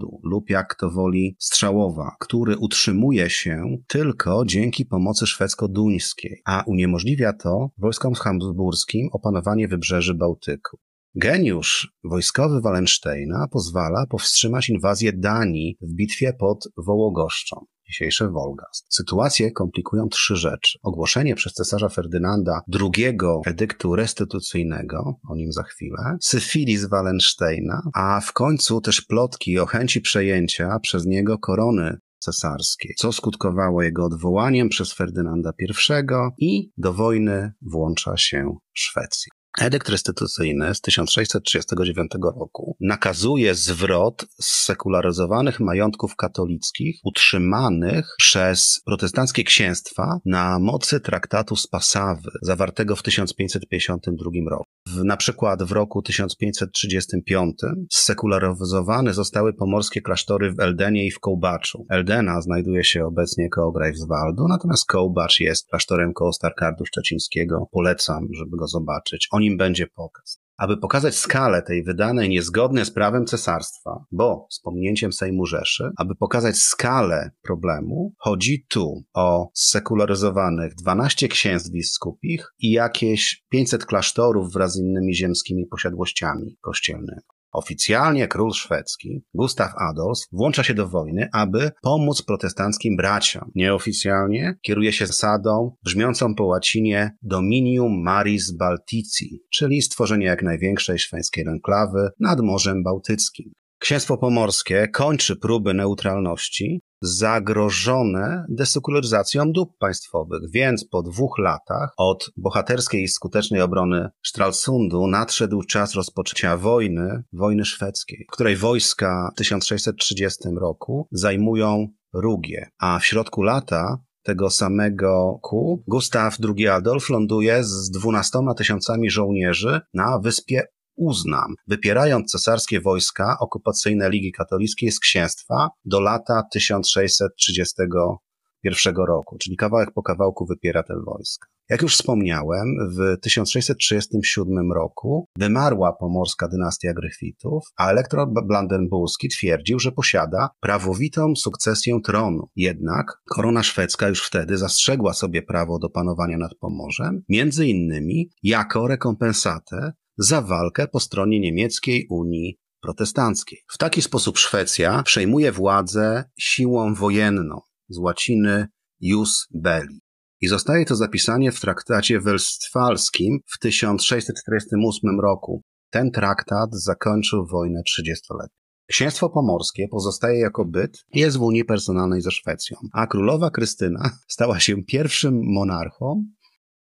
Stralsundu 0.00 0.20
lub 0.22 0.50
jak 0.50 0.74
to 0.74 0.90
woli 0.90 1.36
Strzałowa, 1.38 2.16
który 2.20 2.58
utrzymuje 2.58 3.30
się 3.30 3.76
tylko 3.86 4.44
dzięki 4.46 4.86
pomocy 4.86 5.26
szwedzko-duńskiej, 5.26 6.42
a 6.44 6.64
uniemożliwia 6.66 7.32
to 7.32 7.70
wojskom 7.78 8.14
habsburskim 8.14 9.08
opanowanie 9.12 9.68
wybrzeży 9.68 10.14
Bałtyku. 10.14 10.78
Geniusz 11.14 11.92
wojskowy 12.04 12.60
Wallensteina 12.60 13.48
pozwala 13.52 14.06
powstrzymać 14.06 14.68
inwazję 14.68 15.12
Danii 15.12 15.76
w 15.80 15.94
bitwie 15.94 16.32
pod 16.32 16.68
Wołogoszczą 16.76 17.66
dzisiejszy 17.90 18.28
Wolgast. 18.28 18.86
Sytuację 18.88 19.52
komplikują 19.52 20.08
trzy 20.08 20.36
rzeczy. 20.36 20.78
Ogłoszenie 20.82 21.34
przez 21.34 21.52
cesarza 21.52 21.88
Ferdynanda 21.88 22.60
II 22.80 23.18
edyktu 23.46 23.96
restytucyjnego, 23.96 25.14
o 25.30 25.36
nim 25.36 25.52
za 25.52 25.62
chwilę, 25.62 26.16
syfilis 26.22 26.84
Wallensteina, 26.84 27.82
a 27.94 28.20
w 28.20 28.32
końcu 28.32 28.80
też 28.80 29.00
plotki 29.00 29.58
o 29.58 29.66
chęci 29.66 30.00
przejęcia 30.00 30.78
przez 30.82 31.06
niego 31.06 31.38
korony 31.38 31.98
cesarskiej, 32.18 32.94
co 32.96 33.12
skutkowało 33.12 33.82
jego 33.82 34.04
odwołaniem 34.04 34.68
przez 34.68 34.92
Ferdynanda 34.92 35.52
I 35.58 36.44
i 36.46 36.72
do 36.76 36.92
wojny 36.92 37.52
włącza 37.62 38.16
się 38.16 38.56
Szwecja. 38.72 39.39
Edykt 39.58 39.88
restytucyjny 39.88 40.74
z 40.74 40.80
1639 40.80 42.10
roku 42.22 42.76
nakazuje 42.80 43.54
zwrot 43.54 44.26
sekularyzowanych 44.40 45.60
majątków 45.60 46.16
katolickich 46.16 47.00
utrzymanych 47.04 48.14
przez 48.18 48.80
protestanckie 48.86 49.44
księstwa 49.44 50.20
na 50.24 50.58
mocy 50.58 51.00
traktatu 51.00 51.56
z 51.56 51.66
Passawy 51.66 52.30
zawartego 52.42 52.96
w 52.96 53.02
1552 53.02 54.30
roku. 54.50 54.64
W, 54.86 55.04
na 55.04 55.16
przykład 55.16 55.62
w 55.62 55.72
roku 55.72 56.02
1535 56.02 57.56
sekularyzowane 57.92 59.14
zostały 59.14 59.52
pomorskie 59.52 60.02
klasztory 60.02 60.52
w 60.52 60.60
Eldenie 60.60 61.06
i 61.06 61.10
w 61.10 61.20
Kołbaczu. 61.20 61.86
Eldena 61.90 62.40
znajduje 62.40 62.84
się 62.84 63.06
obecnie 63.06 63.48
koło 63.48 63.72
Greifswaldu, 63.72 64.48
natomiast 64.48 64.86
Kołbacz 64.86 65.40
jest 65.40 65.68
klasztorem 65.68 66.12
koło 66.12 66.32
Starkardu 66.32 66.86
Szczecińskiego. 66.86 67.68
Polecam, 67.72 68.28
żeby 68.32 68.56
go 68.56 68.66
zobaczyć. 68.66 69.28
Nim 69.40 69.56
będzie 69.56 69.86
pokaz. 69.86 70.40
Aby 70.58 70.76
pokazać 70.76 71.14
skalę 71.14 71.62
tej 71.62 71.84
wydanej 71.84 72.28
niezgodnie 72.28 72.84
z 72.84 72.90
prawem 72.90 73.26
cesarstwa, 73.26 74.04
bo 74.12 74.46
z 74.50 74.60
pominięciem 74.60 75.12
Sejmu 75.12 75.46
Rzeszy, 75.46 75.90
aby 75.96 76.14
pokazać 76.14 76.56
skalę 76.56 77.30
problemu, 77.42 78.14
chodzi 78.18 78.66
tu 78.68 79.04
o 79.14 79.50
sekularyzowanych 79.54 80.74
12 80.74 81.28
księstw 81.28 81.70
biskupich 81.70 82.52
i 82.58 82.70
jakieś 82.70 83.44
500 83.50 83.86
klasztorów 83.86 84.52
wraz 84.52 84.72
z 84.72 84.80
innymi 84.80 85.14
ziemskimi 85.14 85.66
posiadłościami 85.66 86.56
kościelnymi. 86.60 87.39
Oficjalnie 87.52 88.28
król 88.28 88.52
szwedzki, 88.52 89.22
Gustav 89.34 89.72
Adolf, 89.90 90.18
włącza 90.32 90.62
się 90.62 90.74
do 90.74 90.88
wojny, 90.88 91.28
aby 91.32 91.70
pomóc 91.82 92.22
protestanckim 92.22 92.96
braciom. 92.96 93.50
Nieoficjalnie 93.54 94.54
kieruje 94.62 94.92
się 94.92 95.06
zasadą 95.06 95.76
brzmiącą 95.84 96.34
po 96.34 96.44
łacinie 96.44 97.16
Dominium 97.22 98.02
Maris 98.02 98.50
Baltici, 98.56 99.42
czyli 99.52 99.82
stworzenie 99.82 100.26
jak 100.26 100.42
największej 100.42 100.98
szwedzkiej 100.98 101.44
enklawy 101.46 102.08
nad 102.20 102.40
Morzem 102.40 102.82
Bałtyckim. 102.82 103.52
Księstwo 103.78 104.18
Pomorskie 104.18 104.88
kończy 104.88 105.36
próby 105.36 105.74
neutralności, 105.74 106.80
zagrożone 107.02 108.44
desekuryzacją 108.48 109.52
dóbr 109.52 109.72
państwowych, 109.78 110.50
więc 110.50 110.84
po 110.84 111.02
dwóch 111.02 111.38
latach 111.38 111.92
od 111.96 112.30
bohaterskiej 112.36 113.02
i 113.02 113.08
skutecznej 113.08 113.60
obrony 113.60 114.08
Stralsundu 114.26 115.06
nadszedł 115.06 115.62
czas 115.62 115.94
rozpoczęcia 115.94 116.56
wojny, 116.56 117.22
wojny 117.32 117.64
szwedzkiej, 117.64 118.26
której 118.32 118.56
wojska 118.56 119.30
w 119.34 119.38
1630 119.38 120.48
roku 120.60 121.08
zajmują 121.12 121.88
Rugię, 122.12 122.68
a 122.78 122.98
w 122.98 123.04
środku 123.04 123.42
lata 123.42 123.98
tego 124.22 124.50
samego 124.50 125.38
ku 125.42 125.84
Gustaw 125.86 126.36
II 126.56 126.68
Adolf 126.68 127.10
ląduje 127.10 127.64
z 127.64 127.90
dwunastoma 127.90 128.54
tysiącami 128.54 129.10
żołnierzy 129.10 129.80
na 129.94 130.18
wyspie 130.18 130.62
uznam, 131.00 131.54
wypierając 131.66 132.32
cesarskie 132.32 132.80
wojska 132.80 133.36
okupacyjne 133.40 134.10
Ligi 134.10 134.32
Katolickiej 134.32 134.92
z 134.92 135.00
księstwa 135.00 135.68
do 135.84 136.00
lata 136.00 136.42
1631 136.52 138.96
roku, 138.96 139.38
czyli 139.38 139.56
kawałek 139.56 139.90
po 139.94 140.02
kawałku 140.02 140.46
wypiera 140.46 140.82
te 140.82 140.94
wojska. 141.06 141.46
Jak 141.70 141.82
już 141.82 141.94
wspomniałem, 141.94 142.76
w 142.96 143.20
1637 143.20 144.72
roku 144.72 145.28
wymarła 145.38 145.92
pomorska 145.92 146.48
dynastia 146.48 146.94
Gryfitów, 146.94 147.64
a 147.76 147.90
elektor 147.90 148.28
Blandenburski 148.46 149.28
twierdził, 149.28 149.78
że 149.78 149.92
posiada 149.92 150.48
prawowitą 150.60 151.36
sukcesję 151.36 152.00
tronu. 152.04 152.48
Jednak 152.56 153.06
korona 153.28 153.62
szwedzka 153.62 154.08
już 154.08 154.26
wtedy 154.26 154.58
zastrzegła 154.58 155.12
sobie 155.12 155.42
prawo 155.42 155.78
do 155.78 155.90
panowania 155.90 156.38
nad 156.38 156.54
Pomorzem, 156.54 157.22
między 157.28 157.66
innymi 157.66 158.30
jako 158.42 158.86
rekompensatę 158.86 159.92
za 160.22 160.42
walkę 160.42 160.88
po 160.88 161.00
stronie 161.00 161.40
niemieckiej 161.40 162.06
Unii 162.10 162.58
Protestanckiej. 162.82 163.58
W 163.72 163.78
taki 163.78 164.02
sposób 164.02 164.38
Szwecja 164.38 165.02
przejmuje 165.02 165.52
władzę 165.52 166.24
siłą 166.38 166.94
wojenną 166.94 167.60
z 167.88 167.98
łaciny 167.98 168.66
jus 169.00 169.46
belli. 169.54 170.00
I 170.40 170.48
zostaje 170.48 170.84
to 170.84 170.96
zapisanie 170.96 171.52
w 171.52 171.60
traktacie 171.60 172.20
westfalskim 172.20 173.38
w 173.46 173.58
1648 173.58 175.20
roku. 175.20 175.62
Ten 175.90 176.10
traktat 176.10 176.70
zakończył 176.72 177.46
wojnę 177.46 177.80
30-letnią. 177.80 178.60
Księstwo 178.90 179.30
Pomorskie 179.30 179.88
pozostaje 179.88 180.40
jako 180.40 180.64
byt 180.64 181.04
jest 181.14 181.36
w 181.36 181.42
Unii 181.42 181.64
Personalnej 181.64 182.20
ze 182.20 182.30
Szwecją, 182.30 182.76
a 182.92 183.06
królowa 183.06 183.50
Krystyna 183.50 184.10
stała 184.34 184.60
się 184.60 184.84
pierwszym 184.84 185.40
monarchą, 185.44 186.24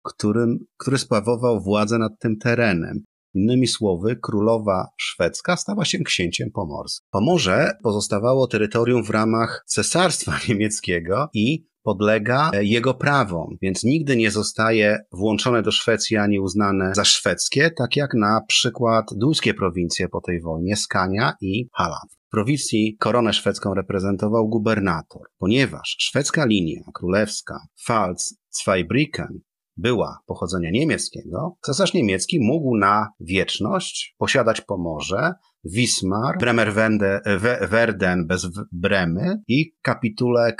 którym, 0.05 0.59
który 0.77 0.99
sprawował 0.99 1.61
władzę 1.61 1.99
nad 1.99 2.13
tym 2.21 2.39
terenem. 2.39 3.05
Innymi 3.37 3.67
słowy, 3.67 4.17
królowa 4.23 4.89
szwedzka 4.97 5.57
stała 5.57 5.85
się 5.85 5.99
księciem 5.99 6.51
pomorskim. 6.51 7.07
Pomorze 7.11 7.79
pozostawało 7.83 8.47
terytorium 8.47 9.05
w 9.05 9.11
ramach 9.11 9.65
cesarstwa 9.67 10.33
niemieckiego 10.49 11.29
i 11.35 11.67
podlega 11.83 12.51
e, 12.55 12.65
jego 12.65 12.95
prawom, 12.95 13.57
więc 13.63 13.85
nigdy 13.85 14.17
nie 14.17 14.31
zostaje 14.31 14.99
włączone 15.13 15.63
do 15.63 15.73
Szwecji 15.73 16.17
ani 16.17 16.41
uznane 16.41 16.95
za 16.95 17.05
szwedzkie, 17.05 17.71
tak 17.71 17.97
jak 17.97 18.15
na 18.15 18.41
przykład 18.49 19.07
duńskie 19.17 19.55
prowincje 19.55 20.09
po 20.09 20.21
tej 20.21 20.41
wojnie, 20.41 20.77
Skania 20.77 21.33
i 21.41 21.69
Halland. 21.75 22.13
W 22.27 22.31
prowincji 22.31 22.97
koronę 23.01 23.33
szwedzką 23.33 23.75
reprezentował 23.75 24.49
gubernator, 24.49 25.23
ponieważ 25.39 25.97
szwedzka 25.99 26.45
linia 26.47 26.81
królewska 26.95 27.59
Pfalz-Zweibrücken 27.87 29.29
była 29.77 30.19
pochodzenia 30.27 30.71
niemieckiego, 30.71 31.57
cesarz 31.63 31.95
niemiecki 31.95 32.39
mógł 32.41 32.77
na 32.77 33.09
wieczność 33.21 34.15
posiadać 34.19 34.61
Pomorze, 34.61 35.33
Wismar, 35.65 36.39
Bremerwerden 36.39 38.27
bez 38.27 38.47
Bremy 38.73 39.43
i 39.49 39.73
kapitulę 39.83 40.57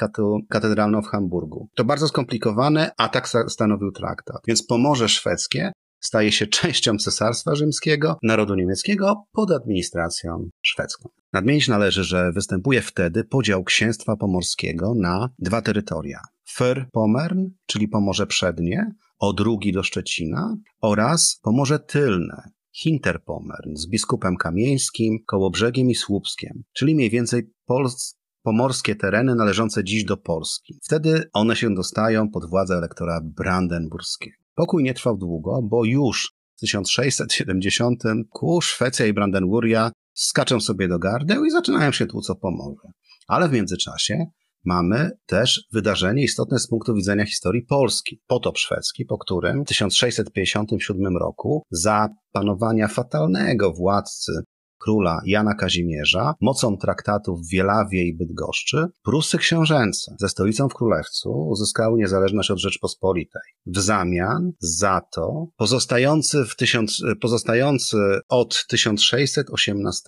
katedralną 0.49 1.03
w 1.03 1.07
Hamburgu. 1.07 1.69
To 1.75 1.85
bardzo 1.85 2.09
skomplikowane, 2.09 2.91
a 2.99 3.09
tak 3.09 3.29
stanowił 3.49 3.93
traktat. 3.93 4.37
Więc 4.49 4.67
Pomorze 4.67 5.09
Szwedzkie 5.09 5.73
staje 6.01 6.33
się 6.33 6.47
częścią 6.47 6.97
Cesarstwa 6.97 7.55
Rzymskiego, 7.55 8.19
narodu 8.23 8.55
niemieckiego 8.55 9.25
pod 9.33 9.51
administracją 9.51 10.49
szwedzką. 10.63 11.09
Nadmienić 11.33 11.69
należy, 11.69 12.05
że 12.05 12.33
występuje 12.33 12.83
wtedy 12.83 13.25
podział 13.25 13.65
księstwa 13.65 14.17
pomorskiego 14.17 14.95
na 14.97 15.31
dwa 15.39 15.63
terytoria. 15.63 16.21
Für-Pomern, 16.57 17.45
czyli 17.67 17.89
Pomorze 17.89 18.27
Przednie, 18.27 18.95
od 19.19 19.41
Rugi 19.41 19.73
do 19.73 19.83
Szczecina 19.83 20.57
oraz 20.81 21.41
Pomorze 21.43 21.79
Tylne, 21.79 22.51
Hinterpommern 22.73 23.77
z 23.77 23.89
biskupem 23.89 24.37
Kamieńskim, 24.37 25.19
Kołobrzegiem 25.27 25.91
i 25.91 25.95
Słupskiem, 25.95 26.63
czyli 26.73 26.95
mniej 26.95 27.11
więcej 27.11 27.51
Pols 27.67 28.17
pomorskie 28.43 28.97
tereny 28.97 29.35
należące 29.35 29.85
dziś 29.85 30.05
do 30.05 30.17
Polski. 30.17 30.79
Wtedy 30.83 31.31
one 31.33 31.57
się 31.57 31.75
dostają 31.75 32.31
pod 32.31 32.51
władzę 32.51 32.75
elektora 32.75 33.21
brandenburskiego. 33.25 34.37
Pokój 34.55 34.85
nie 34.85 34.95
trwał 34.95 35.17
długo, 35.17 35.63
bo 35.63 35.85
już 35.85 36.33
w 36.57 36.61
1670 36.61 38.03
ku 38.31 38.61
Szwecja 38.61 39.07
i 39.07 39.13
Brandenburgia 39.13 39.93
skaczą 40.15 40.61
sobie 40.61 40.89
do 40.89 40.99
gardeł 40.99 41.45
i 41.45 41.51
zaczynają 41.51 41.93
się 41.93 42.07
tłuc 42.07 42.31
o 42.31 42.35
Pomorze. 42.35 42.89
Ale 43.29 43.49
w 43.49 43.53
międzyczasie 43.53 44.27
mamy 44.67 45.11
też 45.27 45.67
wydarzenie 45.73 46.23
istotne 46.23 46.59
z 46.59 46.69
punktu 46.69 46.95
widzenia 46.95 47.27
historii 47.27 47.63
Polski. 47.63 48.21
Potop 48.27 48.59
szwedzki, 48.59 49.05
po 49.05 49.19
którym 49.19 49.65
w 49.65 49.69
1657 49.69 51.17
roku 51.17 51.63
za 51.71 52.09
panowania 52.33 52.89
fatalnego 52.89 53.73
władcy 53.73 54.33
króla 54.79 55.21
Jana 55.27 55.55
Kazimierza, 55.55 56.35
mocą 56.41 56.77
traktatów 56.77 57.41
w 57.41 57.51
Wielawie 57.51 58.05
i 58.05 58.17
Bydgoszczy, 58.17 58.87
Prusy 59.05 59.39
książęce 59.39 60.17
ze 60.21 60.29
stolicą 60.29 60.69
w 60.69 60.75
Królewcu 60.75 61.31
uzyskały 61.31 61.99
niezależność 61.99 62.51
od 62.51 62.59
Rzeczpospolitej. 62.59 63.43
W 63.67 63.79
zamian 63.79 64.53
za 64.61 65.01
to 65.13 65.47
pozostający, 65.57 66.45
w 66.45 66.57
tysiąc, 66.57 67.03
pozostający 67.21 67.97
od 68.29 68.67
1618 68.69 70.03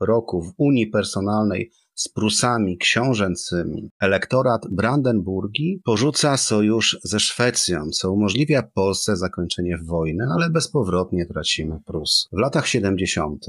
roku 0.00 0.42
w 0.42 0.52
Unii 0.56 0.86
Personalnej 0.86 1.70
z 1.98 2.08
Prusami 2.08 2.78
książęcymi, 2.78 3.90
elektorat 4.00 4.62
Brandenburgii 4.70 5.80
porzuca 5.84 6.36
sojusz 6.36 6.98
ze 7.02 7.20
Szwecją, 7.20 7.90
co 7.90 8.12
umożliwia 8.12 8.62
Polsce 8.62 9.16
zakończenie 9.16 9.78
wojny, 9.84 10.24
ale 10.34 10.50
bezpowrotnie 10.50 11.26
tracimy 11.26 11.80
Prus. 11.86 12.28
W 12.32 12.38
latach 12.38 12.66
70. 12.66 13.46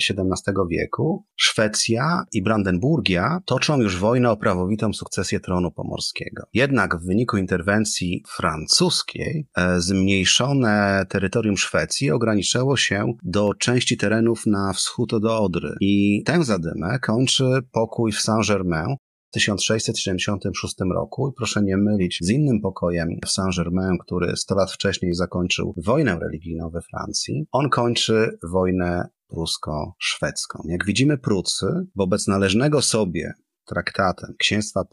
XVII 0.00 0.54
wieku 0.70 1.24
Szwecja 1.36 2.24
i 2.32 2.42
Brandenburgia 2.42 3.40
toczą 3.46 3.80
już 3.80 3.98
wojnę 3.98 4.30
o 4.30 4.36
prawowitą 4.36 4.92
sukcesję 4.92 5.40
tronu 5.40 5.70
pomorskiego. 5.70 6.42
Jednak 6.52 6.96
w 6.96 7.06
wyniku 7.06 7.36
interwencji 7.36 8.22
francuskiej 8.36 9.46
e, 9.56 9.80
zmniejszone 9.80 11.06
terytorium 11.08 11.56
Szwecji 11.56 12.10
ograniczyło 12.10 12.76
się 12.76 13.12
do 13.22 13.54
części 13.54 13.96
terenów 13.96 14.46
na 14.46 14.72
wschód 14.72 15.12
od 15.12 15.24
Odry 15.24 15.74
i 15.80 16.22
tę 16.26 16.44
zadymę 16.44 16.98
kończy 16.98 17.44
pokój 17.72 18.12
w 18.12 18.20
Saint-Germain 18.20 18.96
1676 19.34 20.74
roku 20.94 21.28
i 21.28 21.32
proszę 21.36 21.62
nie 21.62 21.76
mylić 21.76 22.18
z 22.22 22.30
innym 22.30 22.60
pokojem 22.60 23.08
w 23.26 23.28
Saint-Germain, 23.28 23.98
który 24.00 24.36
100 24.36 24.54
lat 24.54 24.72
wcześniej 24.72 25.14
zakończył 25.14 25.74
wojnę 25.84 26.18
religijną 26.18 26.70
we 26.70 26.80
Francji. 26.82 27.46
On 27.52 27.70
kończy 27.70 28.38
wojnę 28.52 29.08
prusko-szwedzką. 29.28 30.62
Jak 30.68 30.84
widzimy, 30.84 31.18
Prucy 31.18 31.66
wobec 31.96 32.28
należnego 32.28 32.82
sobie 32.82 33.32
traktatem 33.64 34.34
księstwa 34.38 34.84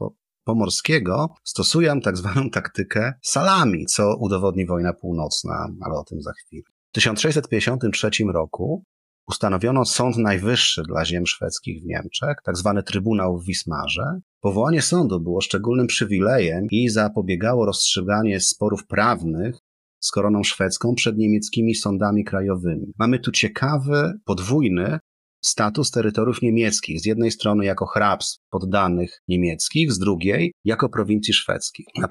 pomorskiego 0.43 1.35
stosują 1.43 2.01
tak 2.01 2.17
zwaną 2.17 2.49
taktykę 2.49 3.13
salami, 3.21 3.85
co 3.85 4.17
udowodni 4.17 4.65
wojna 4.65 4.93
północna, 4.93 5.67
ale 5.81 5.95
o 5.95 6.03
tym 6.03 6.21
za 6.21 6.31
chwilę. 6.33 6.63
W 6.89 6.93
1653 6.93 8.09
roku 8.33 8.83
ustanowiono 9.27 9.85
Sąd 9.85 10.17
Najwyższy 10.17 10.83
dla 10.83 11.05
ziem 11.05 11.27
szwedzkich 11.27 11.83
w 11.83 11.85
Niemczech, 11.85 12.37
tak 12.43 12.57
zwany 12.57 12.83
Trybunał 12.83 13.37
w 13.37 13.45
Wismarze. 13.45 14.19
Powołanie 14.41 14.81
sądu 14.81 15.19
było 15.19 15.41
szczególnym 15.41 15.87
przywilejem 15.87 16.67
i 16.71 16.89
zapobiegało 16.89 17.65
rozstrzyganie 17.65 18.39
sporów 18.39 18.87
prawnych 18.87 19.55
z 20.01 20.11
koroną 20.11 20.43
szwedzką 20.43 20.95
przed 20.95 21.17
niemieckimi 21.17 21.75
sądami 21.75 22.23
krajowymi. 22.23 22.93
Mamy 22.99 23.19
tu 23.19 23.31
ciekawy, 23.31 24.13
podwójny 24.25 24.99
status 25.43 25.91
terytoriów 25.91 26.41
niemieckich. 26.41 26.99
Z 27.01 27.05
jednej 27.05 27.31
strony 27.31 27.65
jako 27.65 27.85
hrabstw 27.85 28.39
poddanych 28.49 29.21
niemieckich, 29.27 29.91
z 29.91 29.99
drugiej 29.99 30.53
jako 30.65 30.89
prowincji 30.89 31.33
szwedzkich. 31.33 31.85
Na, 31.97 32.07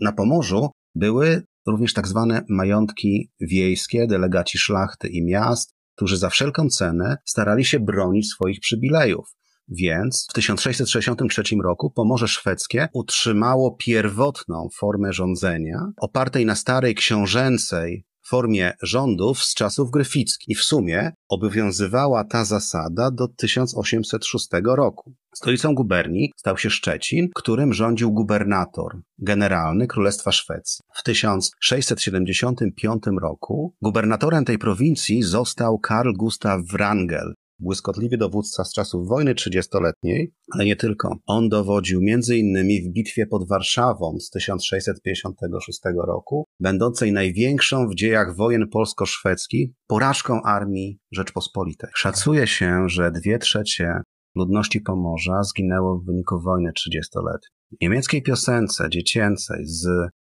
na 0.00 0.12
Pomorzu 0.12 0.70
były 0.94 1.42
również 1.66 1.92
tak 1.92 2.08
zwane 2.08 2.44
majątki 2.48 3.30
wiejskie, 3.40 4.06
delegaci 4.06 4.58
szlachty 4.58 5.08
i 5.08 5.24
miast, 5.24 5.74
którzy 5.96 6.16
za 6.16 6.30
wszelką 6.30 6.68
cenę 6.68 7.16
starali 7.24 7.64
się 7.64 7.80
bronić 7.80 8.28
swoich 8.28 8.60
przywilejów. 8.60 9.37
Więc 9.68 10.26
w 10.30 10.32
1663 10.32 11.42
roku 11.64 11.90
Pomorze 11.90 12.28
Szwedzkie 12.28 12.88
utrzymało 12.92 13.76
pierwotną 13.76 14.68
formę 14.78 15.12
rządzenia, 15.12 15.78
opartej 15.96 16.46
na 16.46 16.54
starej 16.54 16.94
książęcej 16.94 18.08
formie 18.28 18.72
rządów 18.82 19.44
z 19.44 19.54
czasów 19.54 19.90
gryfickich. 19.90 20.48
I 20.48 20.54
w 20.54 20.64
sumie 20.64 21.12
obowiązywała 21.28 22.24
ta 22.24 22.44
zasada 22.44 23.10
do 23.10 23.28
1806 23.28 24.48
roku. 24.64 25.14
Stolicą 25.34 25.74
guberni 25.74 26.32
stał 26.36 26.58
się 26.58 26.70
Szczecin, 26.70 27.28
którym 27.34 27.72
rządził 27.72 28.12
gubernator 28.12 29.00
generalny 29.18 29.86
Królestwa 29.86 30.32
Szwecji. 30.32 30.80
W 30.94 31.02
1675 31.02 33.02
roku 33.20 33.74
gubernatorem 33.82 34.44
tej 34.44 34.58
prowincji 34.58 35.22
został 35.22 35.78
Karl 35.78 36.12
Gustav 36.12 36.62
Wrangel, 36.72 37.34
błyskotliwy 37.58 38.16
dowódca 38.16 38.64
z 38.64 38.72
czasów 38.72 39.08
wojny 39.08 39.34
trzydziestoletniej, 39.34 40.32
ale 40.52 40.64
nie 40.64 40.76
tylko. 40.76 41.16
On 41.26 41.48
dowodził 41.48 42.00
m.in. 42.08 42.56
w 42.84 42.92
bitwie 42.92 43.26
pod 43.26 43.48
Warszawą 43.48 44.16
z 44.20 44.30
1656 44.30 45.80
roku, 46.06 46.44
będącej 46.60 47.12
największą 47.12 47.88
w 47.88 47.94
dziejach 47.94 48.36
wojen 48.36 48.68
polsko-szwedzkich 48.68 49.70
porażką 49.86 50.42
armii 50.42 50.98
Rzeczpospolitej. 51.12 51.90
Szacuje 51.94 52.46
się, 52.46 52.88
że 52.88 53.10
dwie 53.10 53.38
trzecie 53.38 54.00
ludności 54.36 54.80
Pomorza 54.80 55.42
zginęło 55.42 55.98
w 55.98 56.04
wyniku 56.06 56.40
wojny 56.40 56.72
trzydziestoletniej. 56.72 57.50
W 57.72 57.82
niemieckiej 57.82 58.22
piosence 58.22 58.88
dziecięcej 58.90 59.66
z 59.66 59.86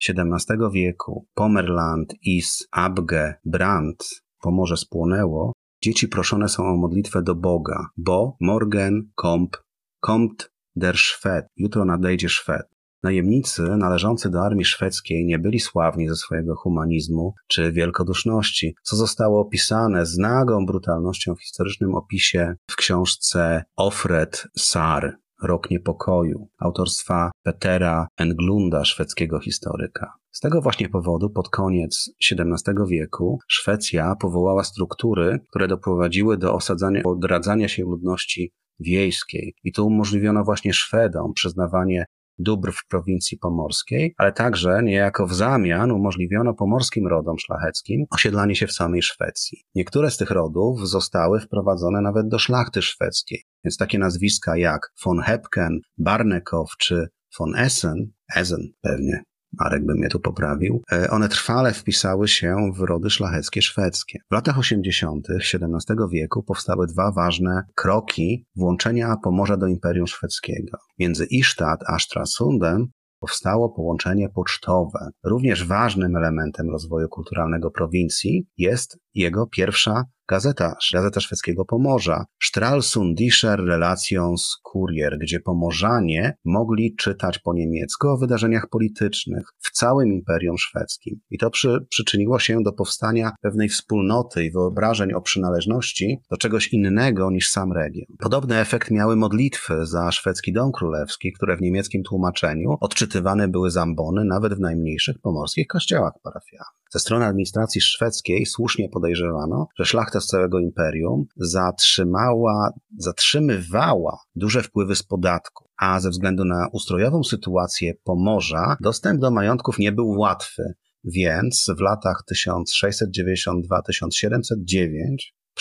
XVII 0.09 0.57
wieku 0.73 1.25
Pomerland 1.33 2.13
is 2.21 2.67
Abge 2.71 3.33
Brand 3.45 4.21
Pomorze 4.41 4.77
spłonęło, 4.77 5.53
Dzieci 5.83 6.07
proszone 6.07 6.49
są 6.49 6.63
o 6.65 6.77
modlitwę 6.77 7.21
do 7.21 7.35
Boga, 7.35 7.87
bo 7.97 8.37
morgen 8.39 9.11
kommt, 9.15 9.63
kommt 9.99 10.51
der 10.75 10.97
Szwed, 10.97 11.45
jutro 11.57 11.85
nadejdzie 11.85 12.29
Szwed. 12.29 12.71
Najemnicy 13.03 13.61
należący 13.61 14.29
do 14.29 14.45
armii 14.45 14.65
szwedzkiej 14.65 15.25
nie 15.25 15.39
byli 15.39 15.59
sławni 15.59 16.09
ze 16.09 16.15
swojego 16.15 16.55
humanizmu 16.55 17.33
czy 17.47 17.71
wielkoduszności, 17.71 18.75
co 18.83 18.95
zostało 18.95 19.41
opisane 19.41 20.05
z 20.05 20.17
nagą 20.17 20.65
brutalnością 20.65 21.35
w 21.35 21.41
historycznym 21.41 21.95
opisie 21.95 22.55
w 22.71 22.75
książce 22.75 23.63
Offred 23.75 24.47
Sar 24.57 25.20
Rok 25.41 25.71
Niepokoju 25.71 26.47
autorstwa 26.59 27.31
Petera 27.43 28.07
Englunda, 28.17 28.85
szwedzkiego 28.85 29.39
historyka. 29.39 30.13
Z 30.31 30.39
tego 30.39 30.61
właśnie 30.61 30.89
powodu 30.89 31.29
pod 31.29 31.49
koniec 31.49 32.13
XVII 32.31 32.75
wieku 32.87 33.39
Szwecja 33.47 34.15
powołała 34.15 34.63
struktury, 34.63 35.39
które 35.49 35.67
doprowadziły 35.67 36.37
do 36.37 36.53
osadzania, 36.53 37.01
odradzania 37.03 37.67
się 37.67 37.83
ludności 37.83 38.51
wiejskiej 38.79 39.55
i 39.63 39.71
tu 39.71 39.87
umożliwiono 39.87 40.43
właśnie 40.43 40.73
Szwedom 40.73 41.33
przyznawanie 41.33 42.05
dóbr 42.41 42.71
w 42.71 42.87
prowincji 42.87 43.37
pomorskiej, 43.37 44.13
ale 44.17 44.33
także 44.33 44.83
niejako 44.83 45.27
w 45.27 45.33
zamian 45.33 45.91
umożliwiono 45.91 46.53
pomorskim 46.53 47.07
rodom 47.07 47.39
szlacheckim 47.39 48.05
osiedlanie 48.09 48.55
się 48.55 48.67
w 48.67 48.71
samej 48.71 49.01
Szwecji. 49.01 49.63
Niektóre 49.75 50.11
z 50.11 50.17
tych 50.17 50.31
rodów 50.31 50.89
zostały 50.89 51.39
wprowadzone 51.39 52.01
nawet 52.01 52.27
do 52.27 52.39
szlachty 52.39 52.81
szwedzkiej, 52.81 53.43
więc 53.63 53.77
takie 53.77 53.99
nazwiska 53.99 54.57
jak 54.57 54.91
von 55.05 55.19
Hepken, 55.19 55.79
Barnekow 55.97 56.77
czy 56.77 57.07
von 57.39 57.55
Essen, 57.55 58.11
Essen 58.35 58.73
pewnie, 58.81 59.23
Marek 59.59 59.85
by 59.85 59.93
mnie 59.93 60.09
tu 60.09 60.19
poprawił, 60.19 60.83
e, 60.91 61.09
one 61.09 61.29
trwale 61.29 61.73
wpisały 61.73 62.27
się 62.27 62.71
w 62.75 62.79
rody 62.79 63.09
szlacheckie 63.09 63.61
szwedzkie. 63.61 64.19
W 64.31 64.33
latach 64.33 64.59
80. 64.59 65.27
XVII 65.29 65.95
wieku 66.11 66.43
powstały 66.43 66.87
dwa 66.87 67.11
ważne 67.11 67.63
kroki 67.75 68.45
włączenia 68.55 69.15
Pomorza 69.23 69.57
do 69.57 69.67
Imperium 69.67 70.07
Szwedzkiego. 70.07 70.77
Między 70.99 71.25
Isztat 71.25 71.79
a 71.87 71.99
Stralsundem 71.99 72.87
powstało 73.19 73.69
połączenie 73.69 74.29
pocztowe. 74.29 75.09
Również 75.23 75.67
ważnym 75.67 76.15
elementem 76.15 76.69
rozwoju 76.69 77.09
kulturalnego 77.09 77.71
prowincji 77.71 78.47
jest 78.57 78.97
jego 79.13 79.47
pierwsza 79.47 80.03
gazeta, 80.31 80.75
gazeta 80.93 81.19
szwedzkiego 81.19 81.65
Pomorza, 81.65 82.25
Stralsundischer 82.43 83.59
Relations 83.59 84.57
Kurier, 84.63 85.17
gdzie 85.19 85.39
Pomorzanie 85.39 86.33
mogli 86.45 86.95
czytać 86.95 87.39
po 87.39 87.53
niemiecku 87.53 88.07
o 88.07 88.17
wydarzeniach 88.17 88.69
politycznych 88.69 89.43
w 89.59 89.71
całym 89.71 90.13
Imperium 90.13 90.57
Szwedzkim. 90.57 91.19
I 91.29 91.37
to 91.37 91.49
przy, 91.49 91.85
przyczyniło 91.89 92.39
się 92.39 92.63
do 92.63 92.73
powstania 92.73 93.31
pewnej 93.41 93.69
wspólnoty 93.69 94.45
i 94.45 94.51
wyobrażeń 94.51 95.13
o 95.13 95.21
przynależności 95.21 96.17
do 96.31 96.37
czegoś 96.37 96.73
innego 96.73 97.31
niż 97.31 97.49
sam 97.49 97.73
region. 97.73 98.17
Podobny 98.19 98.59
efekt 98.59 98.91
miały 98.91 99.15
modlitwy 99.15 99.85
za 99.85 100.11
szwedzki 100.11 100.53
dom 100.53 100.71
królewski, 100.71 101.33
które 101.33 101.57
w 101.57 101.61
niemieckim 101.61 102.03
tłumaczeniu 102.03 102.77
odczytywane 102.79 103.47
były 103.47 103.71
zambony 103.71 104.25
nawet 104.25 104.53
w 104.53 104.59
najmniejszych 104.59 105.15
pomorskich 105.21 105.67
kościołach 105.67 106.13
parafialnych. 106.23 106.80
Ze 106.93 106.99
strony 106.99 107.25
administracji 107.25 107.81
szwedzkiej 107.81 108.45
słusznie 108.45 108.89
podejrzewano, 108.89 109.67
że 109.77 109.85
szlachta 109.85 110.21
z 110.21 110.25
całego 110.25 110.59
imperium 110.59 111.25
zatrzymała, 111.35 112.73
zatrzymywała 112.97 114.17
duże 114.35 114.63
wpływy 114.63 114.95
z 114.95 115.03
podatku, 115.03 115.69
a 115.77 115.99
ze 115.99 116.09
względu 116.09 116.45
na 116.45 116.67
ustrojową 116.71 117.23
sytuację 117.23 117.93
Pomorza 118.03 118.77
dostęp 118.81 119.21
do 119.21 119.31
majątków 119.31 119.79
nie 119.79 119.91
był 119.91 120.09
łatwy. 120.09 120.63
Więc 121.03 121.71
w 121.77 121.81
latach 121.81 122.23
1692-1709 122.31 122.35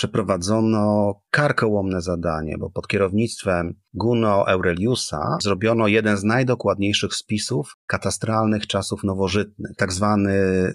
przeprowadzono 0.00 1.14
karkołomne 1.30 2.00
zadanie, 2.00 2.58
bo 2.58 2.70
pod 2.70 2.88
kierownictwem 2.88 3.74
Guno 3.94 4.48
Aureliusa 4.48 5.36
zrobiono 5.42 5.86
jeden 5.86 6.16
z 6.16 6.24
najdokładniejszych 6.24 7.14
spisów 7.14 7.72
katastralnych 7.86 8.66
czasów 8.66 9.04
nowożytnych, 9.04 9.72
tak 9.76 9.92
zwany 9.92 10.32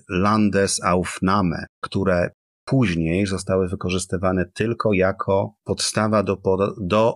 Landesaufnahme, 0.09 1.65
które 1.81 2.31
później 2.65 3.25
zostały 3.25 3.67
wykorzystywane 3.67 4.45
tylko 4.45 4.93
jako 4.93 5.53
podstawa 5.63 6.23
do, 6.23 6.41
do 6.81 7.15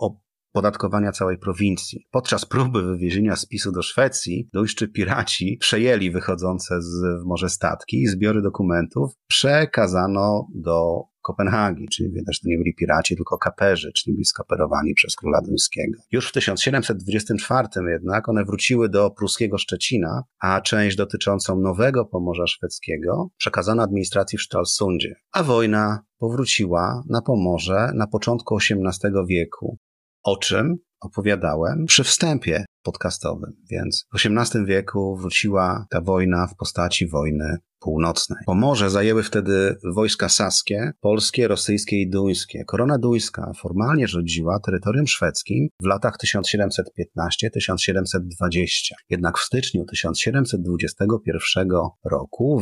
podatkowania 0.52 1.12
całej 1.12 1.38
prowincji. 1.38 2.08
Podczas 2.12 2.46
próby 2.46 2.84
wywiezienia 2.84 3.36
spisu 3.36 3.72
do 3.72 3.82
Szwecji, 3.82 4.50
dojszczy 4.54 4.88
piraci 4.88 5.58
przejęli 5.60 6.12
wychodzące 6.12 6.82
z 6.82 7.26
morza 7.26 7.50
statki 7.50 8.02
i 8.02 8.08
zbiory 8.08 8.42
dokumentów 8.42 9.12
przekazano 9.28 10.48
do 10.56 11.04
Kopenhagi, 11.22 11.88
czyli 11.88 12.12
widać, 12.12 12.40
to 12.40 12.50
nie 12.50 12.58
byli 12.58 12.76
piraci, 12.76 13.16
tylko 13.16 13.38
kaperzy, 13.38 13.92
czyli 13.96 14.14
byli 14.14 14.26
skaperowani 14.26 14.94
przez 14.94 15.16
króla 15.16 15.42
duńskiego. 15.42 16.02
Już 16.12 16.30
w 16.30 16.32
1724 16.32 17.68
jednak 17.92 18.30
one 18.30 18.46
wróciły 18.46 18.90
do 18.90 19.12
pruskiego 19.12 19.58
Szczecina, 19.58 20.24
a 20.42 20.62
część 20.62 20.98
dotyczącą 20.98 21.60
nowego 21.60 22.06
Pomorza 22.06 22.48
Szwedzkiego 22.48 23.30
przekazano 23.38 23.84
administracji 23.84 24.38
w 24.38 24.42
Stralsundzie. 24.42 25.16
A 25.32 25.44
wojna 25.44 26.00
powróciła 26.18 27.04
na 27.10 27.22
Pomorze 27.22 27.92
na 27.96 28.08
początku 28.08 28.58
XVIII 28.58 29.14
wieku. 29.30 29.78
O 30.24 30.38
czym 30.38 30.78
opowiadałem 31.00 31.86
przy 31.86 32.04
wstępie 32.04 32.66
podcastowym, 32.84 33.54
więc 33.72 34.06
w 34.14 34.26
XVIII 34.26 34.66
wieku 34.66 35.18
wróciła 35.18 35.86
ta 35.90 36.02
wojna 36.02 36.48
w 36.48 36.56
postaci 36.56 37.08
wojny 37.08 37.58
północnej. 37.80 38.40
Pomorze 38.46 38.90
zajęły 38.90 39.24
wtedy 39.24 39.76
wojska 39.94 40.30
saskie, 40.30 40.92
polskie, 41.02 41.48
rosyjskie 41.48 42.02
i 42.02 42.10
duńskie. 42.10 42.64
Korona 42.66 42.98
duńska 42.98 43.52
formalnie 43.62 44.08
rządziła 44.08 44.60
terytorium 44.60 45.08
szwedzkim 45.08 45.68
w 45.82 45.86
latach 45.86 46.16
1715-1720. 46.26 48.68
Jednak 49.10 49.38
w 49.38 49.42
styczniu 49.42 49.86
1721 49.86 51.70
roku 52.06 52.62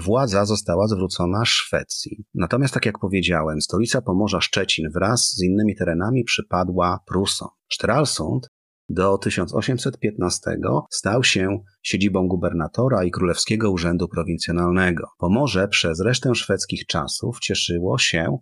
władza 0.00 0.44
została 0.44 0.88
zwrócona 0.88 1.44
Szwecji. 1.44 2.24
Natomiast, 2.34 2.74
tak 2.74 2.86
jak 2.86 2.98
powiedziałem, 2.98 3.60
stolica 3.60 4.02
Pomorza 4.02 4.40
Szczecin 4.40 4.90
wraz 4.94 5.30
z 5.30 5.42
innymi 5.42 5.76
terenami 5.76 6.24
przypadła 6.24 6.98
Prusom. 7.06 7.48
Stralsund 7.72 8.48
do 8.92 9.18
1815 9.18 10.58
stał 10.90 11.24
się 11.24 11.64
siedzibą 11.82 12.28
gubernatora 12.28 13.04
i 13.04 13.10
Królewskiego 13.10 13.70
Urzędu 13.70 14.08
Prowincjonalnego. 14.08 15.08
Pomorze 15.18 15.68
przez 15.68 16.00
resztę 16.00 16.34
szwedzkich 16.34 16.86
czasów 16.86 17.40
cieszyło 17.40 17.98
się 17.98 18.38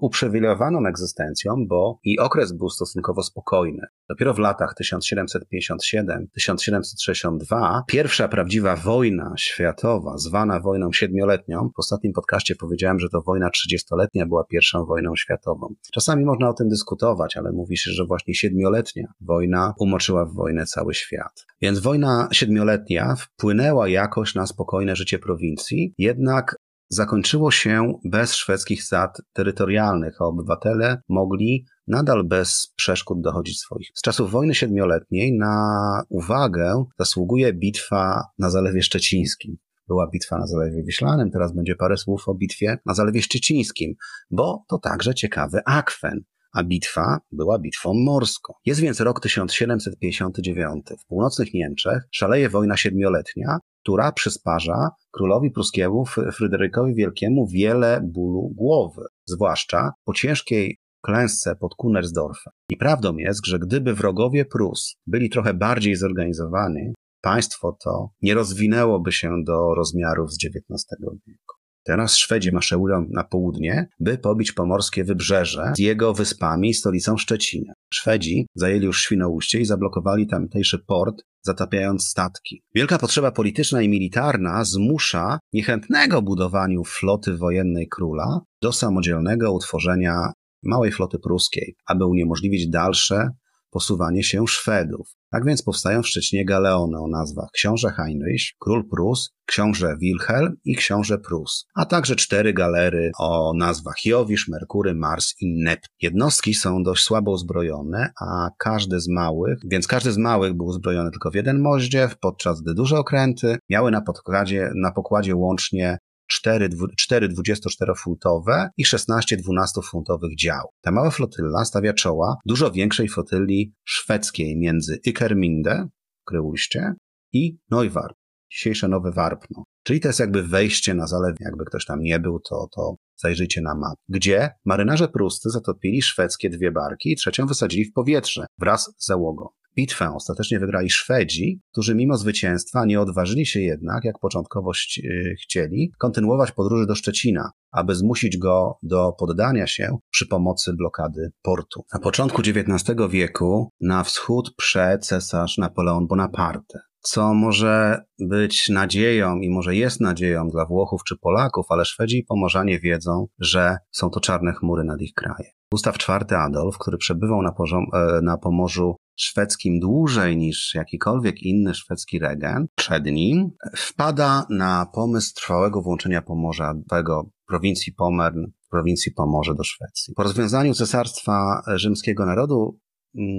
uprzywilejowaną 0.00 0.86
egzystencją, 0.86 1.66
bo 1.68 1.98
i 2.04 2.18
okres 2.18 2.52
był 2.52 2.70
stosunkowo 2.70 3.22
spokojny. 3.22 3.86
Dopiero 4.08 4.34
w 4.34 4.38
latach 4.38 4.74
1757-1762 4.82 7.82
pierwsza 7.86 8.28
prawdziwa 8.28 8.76
wojna 8.76 9.34
światowa, 9.38 10.18
zwana 10.18 10.60
wojną 10.60 10.92
siedmioletnią, 10.92 11.70
w 11.76 11.78
ostatnim 11.78 12.12
podcaście 12.12 12.56
powiedziałem, 12.56 12.98
że 12.98 13.08
to 13.08 13.22
wojna 13.22 13.50
trzydziestoletnia 13.50 14.26
była 14.26 14.44
pierwszą 14.44 14.84
wojną 14.84 15.16
światową. 15.16 15.74
Czasami 15.92 16.24
można 16.24 16.48
o 16.48 16.52
tym 16.52 16.68
dyskutować, 16.68 17.36
ale 17.36 17.52
mówi 17.52 17.76
się, 17.76 17.90
że 17.90 18.06
właśnie 18.06 18.34
siedmioletnia 18.34 19.12
wojna 19.20 19.74
umoczyła 19.78 20.24
w 20.24 20.34
wojnę 20.34 20.66
cały 20.66 20.94
świat. 20.94 21.46
Więc 21.62 21.78
wojna 21.78 22.27
siedmioletnia 22.32 23.14
wpłynęła 23.16 23.88
jakoś 23.88 24.34
na 24.34 24.46
spokojne 24.46 24.96
życie 24.96 25.18
prowincji, 25.18 25.94
jednak 25.98 26.56
zakończyło 26.88 27.50
się 27.50 27.92
bez 28.04 28.34
szwedzkich 28.34 28.84
sad 28.84 29.22
terytorialnych, 29.32 30.16
a 30.20 30.24
obywatele 30.24 31.02
mogli 31.08 31.66
nadal 31.86 32.24
bez 32.24 32.72
przeszkód 32.76 33.20
dochodzić 33.20 33.60
swoich. 33.60 33.88
Z 33.94 34.02
czasów 34.02 34.30
wojny 34.30 34.54
siedmioletniej 34.54 35.32
na 35.38 36.02
uwagę 36.08 36.84
zasługuje 36.98 37.52
bitwa 37.52 38.24
na 38.38 38.50
Zalewie 38.50 38.82
Szczecińskim. 38.82 39.56
Była 39.88 40.10
bitwa 40.10 40.38
na 40.38 40.46
Zalewie 40.46 40.82
Wiślanym, 40.82 41.30
teraz 41.30 41.54
będzie 41.54 41.76
parę 41.76 41.96
słów 41.96 42.28
o 42.28 42.34
bitwie 42.34 42.78
na 42.86 42.94
Zalewie 42.94 43.22
Szczecińskim, 43.22 43.94
bo 44.30 44.64
to 44.68 44.78
także 44.78 45.14
ciekawy 45.14 45.60
akwen 45.66 46.24
a 46.58 46.64
bitwa 46.64 47.18
była 47.32 47.58
bitwą 47.58 47.94
morską. 47.94 48.52
Jest 48.66 48.80
więc 48.80 49.00
rok 49.00 49.20
1759. 49.20 50.86
W 51.00 51.06
północnych 51.06 51.54
Niemczech 51.54 52.02
szaleje 52.10 52.48
wojna 52.48 52.76
siedmioletnia, 52.76 53.58
która 53.82 54.12
przysparza 54.12 54.90
królowi 55.10 55.50
pruskiemu 55.50 56.04
Fryderykowi 56.32 56.94
Wielkiemu 56.94 57.46
wiele 57.46 58.00
bólu 58.04 58.52
głowy, 58.54 59.02
zwłaszcza 59.26 59.90
po 60.04 60.14
ciężkiej 60.14 60.78
klęsce 61.04 61.56
pod 61.56 61.74
Kunersdorfem. 61.74 62.52
I 62.70 62.76
prawdą 62.76 63.16
jest, 63.16 63.46
że 63.46 63.58
gdyby 63.58 63.94
wrogowie 63.94 64.44
Prus 64.44 64.94
byli 65.06 65.30
trochę 65.30 65.54
bardziej 65.54 65.96
zorganizowani, 65.96 66.92
państwo 67.20 67.76
to 67.84 68.10
nie 68.22 68.34
rozwinęłoby 68.34 69.12
się 69.12 69.30
do 69.46 69.74
rozmiarów 69.74 70.32
z 70.32 70.36
XIX 70.44 70.84
wieku. 71.26 71.57
Teraz 71.88 72.16
Szwedzi 72.16 72.52
maszerują 72.52 73.06
na 73.10 73.24
południe, 73.24 73.88
by 74.00 74.18
pobić 74.18 74.52
pomorskie 74.52 75.04
wybrzeże 75.04 75.72
z 75.76 75.78
jego 75.78 76.14
wyspami 76.14 76.68
i 76.68 76.74
stolicą 76.74 77.16
Szczecina. 77.16 77.72
Szwedzi 77.94 78.46
zajęli 78.54 78.84
już 78.84 79.02
Świnoujście 79.02 79.60
i 79.60 79.64
zablokowali 79.64 80.26
tamtejszy 80.26 80.78
port, 80.78 81.22
zatapiając 81.42 82.06
statki. 82.06 82.62
Wielka 82.74 82.98
potrzeba 82.98 83.30
polityczna 83.30 83.82
i 83.82 83.88
militarna 83.88 84.64
zmusza 84.64 85.38
niechętnego 85.52 86.22
budowaniu 86.22 86.84
floty 86.84 87.36
wojennej 87.36 87.88
króla 87.88 88.40
do 88.62 88.72
samodzielnego 88.72 89.52
utworzenia 89.52 90.32
małej 90.62 90.92
floty 90.92 91.18
pruskiej, 91.18 91.76
aby 91.86 92.06
uniemożliwić 92.06 92.68
dalsze 92.68 93.30
posuwanie 93.70 94.22
się 94.22 94.46
Szwedów. 94.46 95.08
Tak 95.30 95.44
więc 95.44 95.62
powstają 95.62 96.02
w 96.02 96.08
Szczecinie 96.08 96.44
galeony 96.44 96.98
o 96.98 97.08
nazwach 97.08 97.48
książę 97.52 97.90
Heinrich, 97.90 98.42
król 98.58 98.88
Prus, 98.88 99.30
książę 99.46 99.96
Wilhelm 100.00 100.56
i 100.64 100.76
książę 100.76 101.18
Prus, 101.18 101.66
a 101.74 101.86
także 101.86 102.16
cztery 102.16 102.52
galery 102.52 103.10
o 103.18 103.52
nazwach 103.56 104.04
Jowisz, 104.04 104.48
Merkury, 104.48 104.94
Mars 104.94 105.34
i 105.40 105.62
Nept. 105.64 105.88
Jednostki 106.02 106.54
są 106.54 106.82
dość 106.82 107.04
słabo 107.04 107.30
uzbrojone, 107.30 108.10
a 108.20 108.50
każdy 108.58 109.00
z 109.00 109.08
małych, 109.08 109.58
więc 109.64 109.86
każdy 109.86 110.12
z 110.12 110.18
małych 110.18 110.54
był 110.54 110.66
uzbrojony 110.66 111.10
tylko 111.10 111.30
w 111.30 111.34
jeden 111.34 111.60
moździew, 111.60 112.18
podczas 112.18 112.60
gdy 112.62 112.74
duże 112.74 112.98
okręty 112.98 113.58
miały 113.70 113.90
na, 113.90 114.00
podkładzie, 114.00 114.70
na 114.74 114.92
pokładzie 114.92 115.36
łącznie 115.36 115.98
4, 116.38 116.68
4 116.96 117.28
24-funtowe 117.28 118.68
i 118.76 118.84
16 118.84 119.36
12-funtowych 119.36 120.36
dział. 120.38 120.68
Ta 120.80 120.92
mała 120.92 121.10
flotylla 121.10 121.64
stawia 121.64 121.92
czoła 121.92 122.36
dużo 122.46 122.70
większej 122.70 123.08
flotyli 123.08 123.74
szwedzkiej 123.84 124.56
między 124.56 125.00
Ikerminde, 125.04 125.88
Kryłuście, 126.24 126.94
i 127.32 127.58
Neuwarp, 127.70 128.16
dzisiejsze 128.52 128.88
Nowe 128.88 129.12
Warpno. 129.12 129.64
Czyli 129.82 130.00
to 130.00 130.08
jest 130.08 130.20
jakby 130.20 130.42
wejście 130.42 130.94
na 130.94 131.06
zalew, 131.06 131.36
jakby 131.40 131.64
ktoś 131.64 131.84
tam 131.84 132.00
nie 132.00 132.20
był, 132.20 132.40
to, 132.40 132.68
to 132.74 132.96
zajrzyjcie 133.16 133.60
na 133.60 133.74
map, 133.74 133.98
gdzie 134.08 134.50
marynarze 134.64 135.08
pruscy 135.08 135.50
zatopili 135.50 136.02
szwedzkie 136.02 136.50
dwie 136.50 136.72
barki 136.72 137.12
i 137.12 137.16
trzecią 137.16 137.46
wysadzili 137.46 137.84
w 137.84 137.92
powietrze 137.92 138.46
wraz 138.58 138.94
z 138.98 139.06
załogą. 139.06 139.48
Bitwę 139.78 140.12
ostatecznie 140.14 140.58
wygrali 140.58 140.90
Szwedzi, 140.90 141.60
którzy 141.72 141.94
mimo 141.94 142.16
zwycięstwa 142.16 142.84
nie 142.84 143.00
odważyli 143.00 143.46
się 143.46 143.60
jednak, 143.60 144.04
jak 144.04 144.18
początkowo 144.18 144.70
y, 145.04 145.34
chcieli, 145.42 145.92
kontynuować 145.98 146.52
podróży 146.52 146.86
do 146.86 146.94
Szczecina, 146.94 147.50
aby 147.72 147.94
zmusić 147.94 148.38
go 148.38 148.78
do 148.82 149.12
poddania 149.18 149.66
się 149.66 149.98
przy 150.10 150.26
pomocy 150.26 150.72
blokady 150.72 151.30
portu. 151.42 151.84
Na 151.94 152.00
początku 152.00 152.42
XIX 152.42 152.98
wieku 153.10 153.72
na 153.80 154.04
wschód 154.04 154.54
prze 154.56 154.98
cesarz 154.98 155.58
Napoleon 155.58 156.06
Bonaparte 156.06 156.78
co 157.00 157.34
może 157.34 158.04
być 158.18 158.68
nadzieją 158.68 159.40
i 159.40 159.50
może 159.50 159.76
jest 159.76 160.00
nadzieją 160.00 160.48
dla 160.48 160.66
Włochów 160.66 161.04
czy 161.04 161.16
Polaków, 161.18 161.66
ale 161.68 161.84
Szwedzi 161.84 162.18
i 162.18 162.24
Pomorzanie 162.24 162.80
wiedzą, 162.80 163.26
że 163.38 163.76
są 163.90 164.10
to 164.10 164.20
czarne 164.20 164.52
chmury 164.52 164.84
nad 164.84 165.00
ich 165.00 165.14
krajem. 165.14 165.52
Gustaw 165.72 165.96
IV 166.08 166.38
Adolf, 166.38 166.78
który 166.78 166.98
przebywał 166.98 167.42
na, 167.42 167.54
e, 167.92 168.22
na 168.22 168.38
Pomorzu 168.38 168.96
szwedzkim 169.18 169.80
dłużej 169.80 170.36
niż 170.36 170.74
jakikolwiek 170.74 171.42
inny 171.42 171.74
szwedzki 171.74 172.18
regent 172.18 172.70
przed 172.74 173.04
nim, 173.04 173.50
wpada 173.76 174.46
na 174.50 174.86
pomysł 174.94 175.34
trwałego 175.34 175.82
włączenia 175.82 176.22
Pomorza, 176.22 176.74
tego 176.90 177.30
prowincji 177.46 177.92
Pomern, 177.92 178.44
prowincji 178.70 179.12
Pomorze 179.12 179.54
do 179.54 179.64
Szwecji. 179.64 180.14
Po 180.14 180.22
rozwiązaniu 180.22 180.74
Cesarstwa 180.74 181.62
Rzymskiego 181.76 182.26
Narodu 182.26 182.78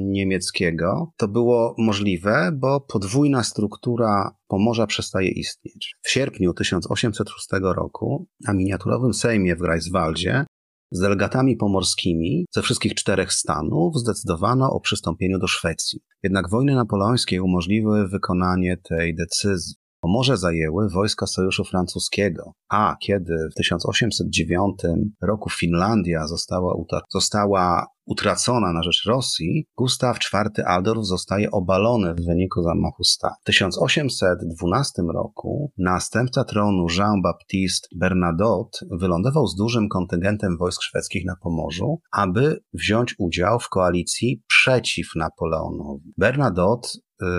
niemieckiego 0.09 1.11
to 1.17 1.27
było 1.27 1.75
możliwe, 1.77 2.51
bo 2.53 2.81
podwójna 2.81 3.43
struktura 3.43 4.35
Pomorza 4.47 4.87
przestaje 4.87 5.29
istnieć. 5.29 5.95
W 6.01 6.09
sierpniu 6.09 6.53
1806 6.53 7.47
roku 7.61 8.27
na 8.47 8.53
miniaturowym 8.53 9.13
sejmie 9.13 9.55
w 9.55 9.59
Greifswaldzie 9.59 10.45
z 10.91 10.99
delegatami 10.99 11.55
pomorskimi 11.55 12.45
ze 12.53 12.61
wszystkich 12.61 12.93
czterech 12.93 13.33
stanów 13.33 13.95
zdecydowano 13.97 14.71
o 14.71 14.79
przystąpieniu 14.79 15.39
do 15.39 15.47
Szwecji. 15.47 15.99
Jednak 16.23 16.49
wojny 16.49 16.75
napoleońskie 16.75 17.43
umożliwiły 17.43 18.07
wykonanie 18.07 18.77
tej 18.77 19.15
decyzji. 19.15 19.75
Pomorze 20.01 20.37
zajęły 20.37 20.89
wojska 20.89 21.27
Sojuszu 21.27 21.63
Francuskiego, 21.63 22.53
a 22.69 22.95
kiedy 23.01 23.33
w 23.51 23.55
1809 23.55 24.79
roku 25.21 25.49
Finlandia 25.49 26.27
została, 26.27 26.73
została 27.09 27.87
utracona 28.09 28.73
na 28.73 28.83
rzecz 28.83 29.05
Rosji, 29.05 29.65
Gustaw 29.77 30.17
IV 30.17 30.65
Adolf 30.65 31.05
zostaje 31.05 31.51
obalony 31.51 32.13
w 32.13 32.25
wyniku 32.25 32.63
zamachu 32.63 33.03
stanu. 33.03 33.33
W 33.41 33.45
1812 33.45 35.01
roku 35.13 35.71
następca 35.77 36.43
tronu 36.43 36.85
Jean-Baptiste 36.97 37.87
Bernadotte 37.95 38.85
wylądował 38.91 39.47
z 39.47 39.55
dużym 39.55 39.89
kontyngentem 39.89 40.57
wojsk 40.57 40.81
szwedzkich 40.81 41.25
na 41.25 41.35
Pomorzu, 41.43 41.99
aby 42.11 42.63
wziąć 42.73 43.15
udział 43.19 43.59
w 43.59 43.69
koalicji 43.69 44.43
przeciw 44.47 45.07
Napoleonowi. 45.15 46.13
Bernadotte 46.17 46.89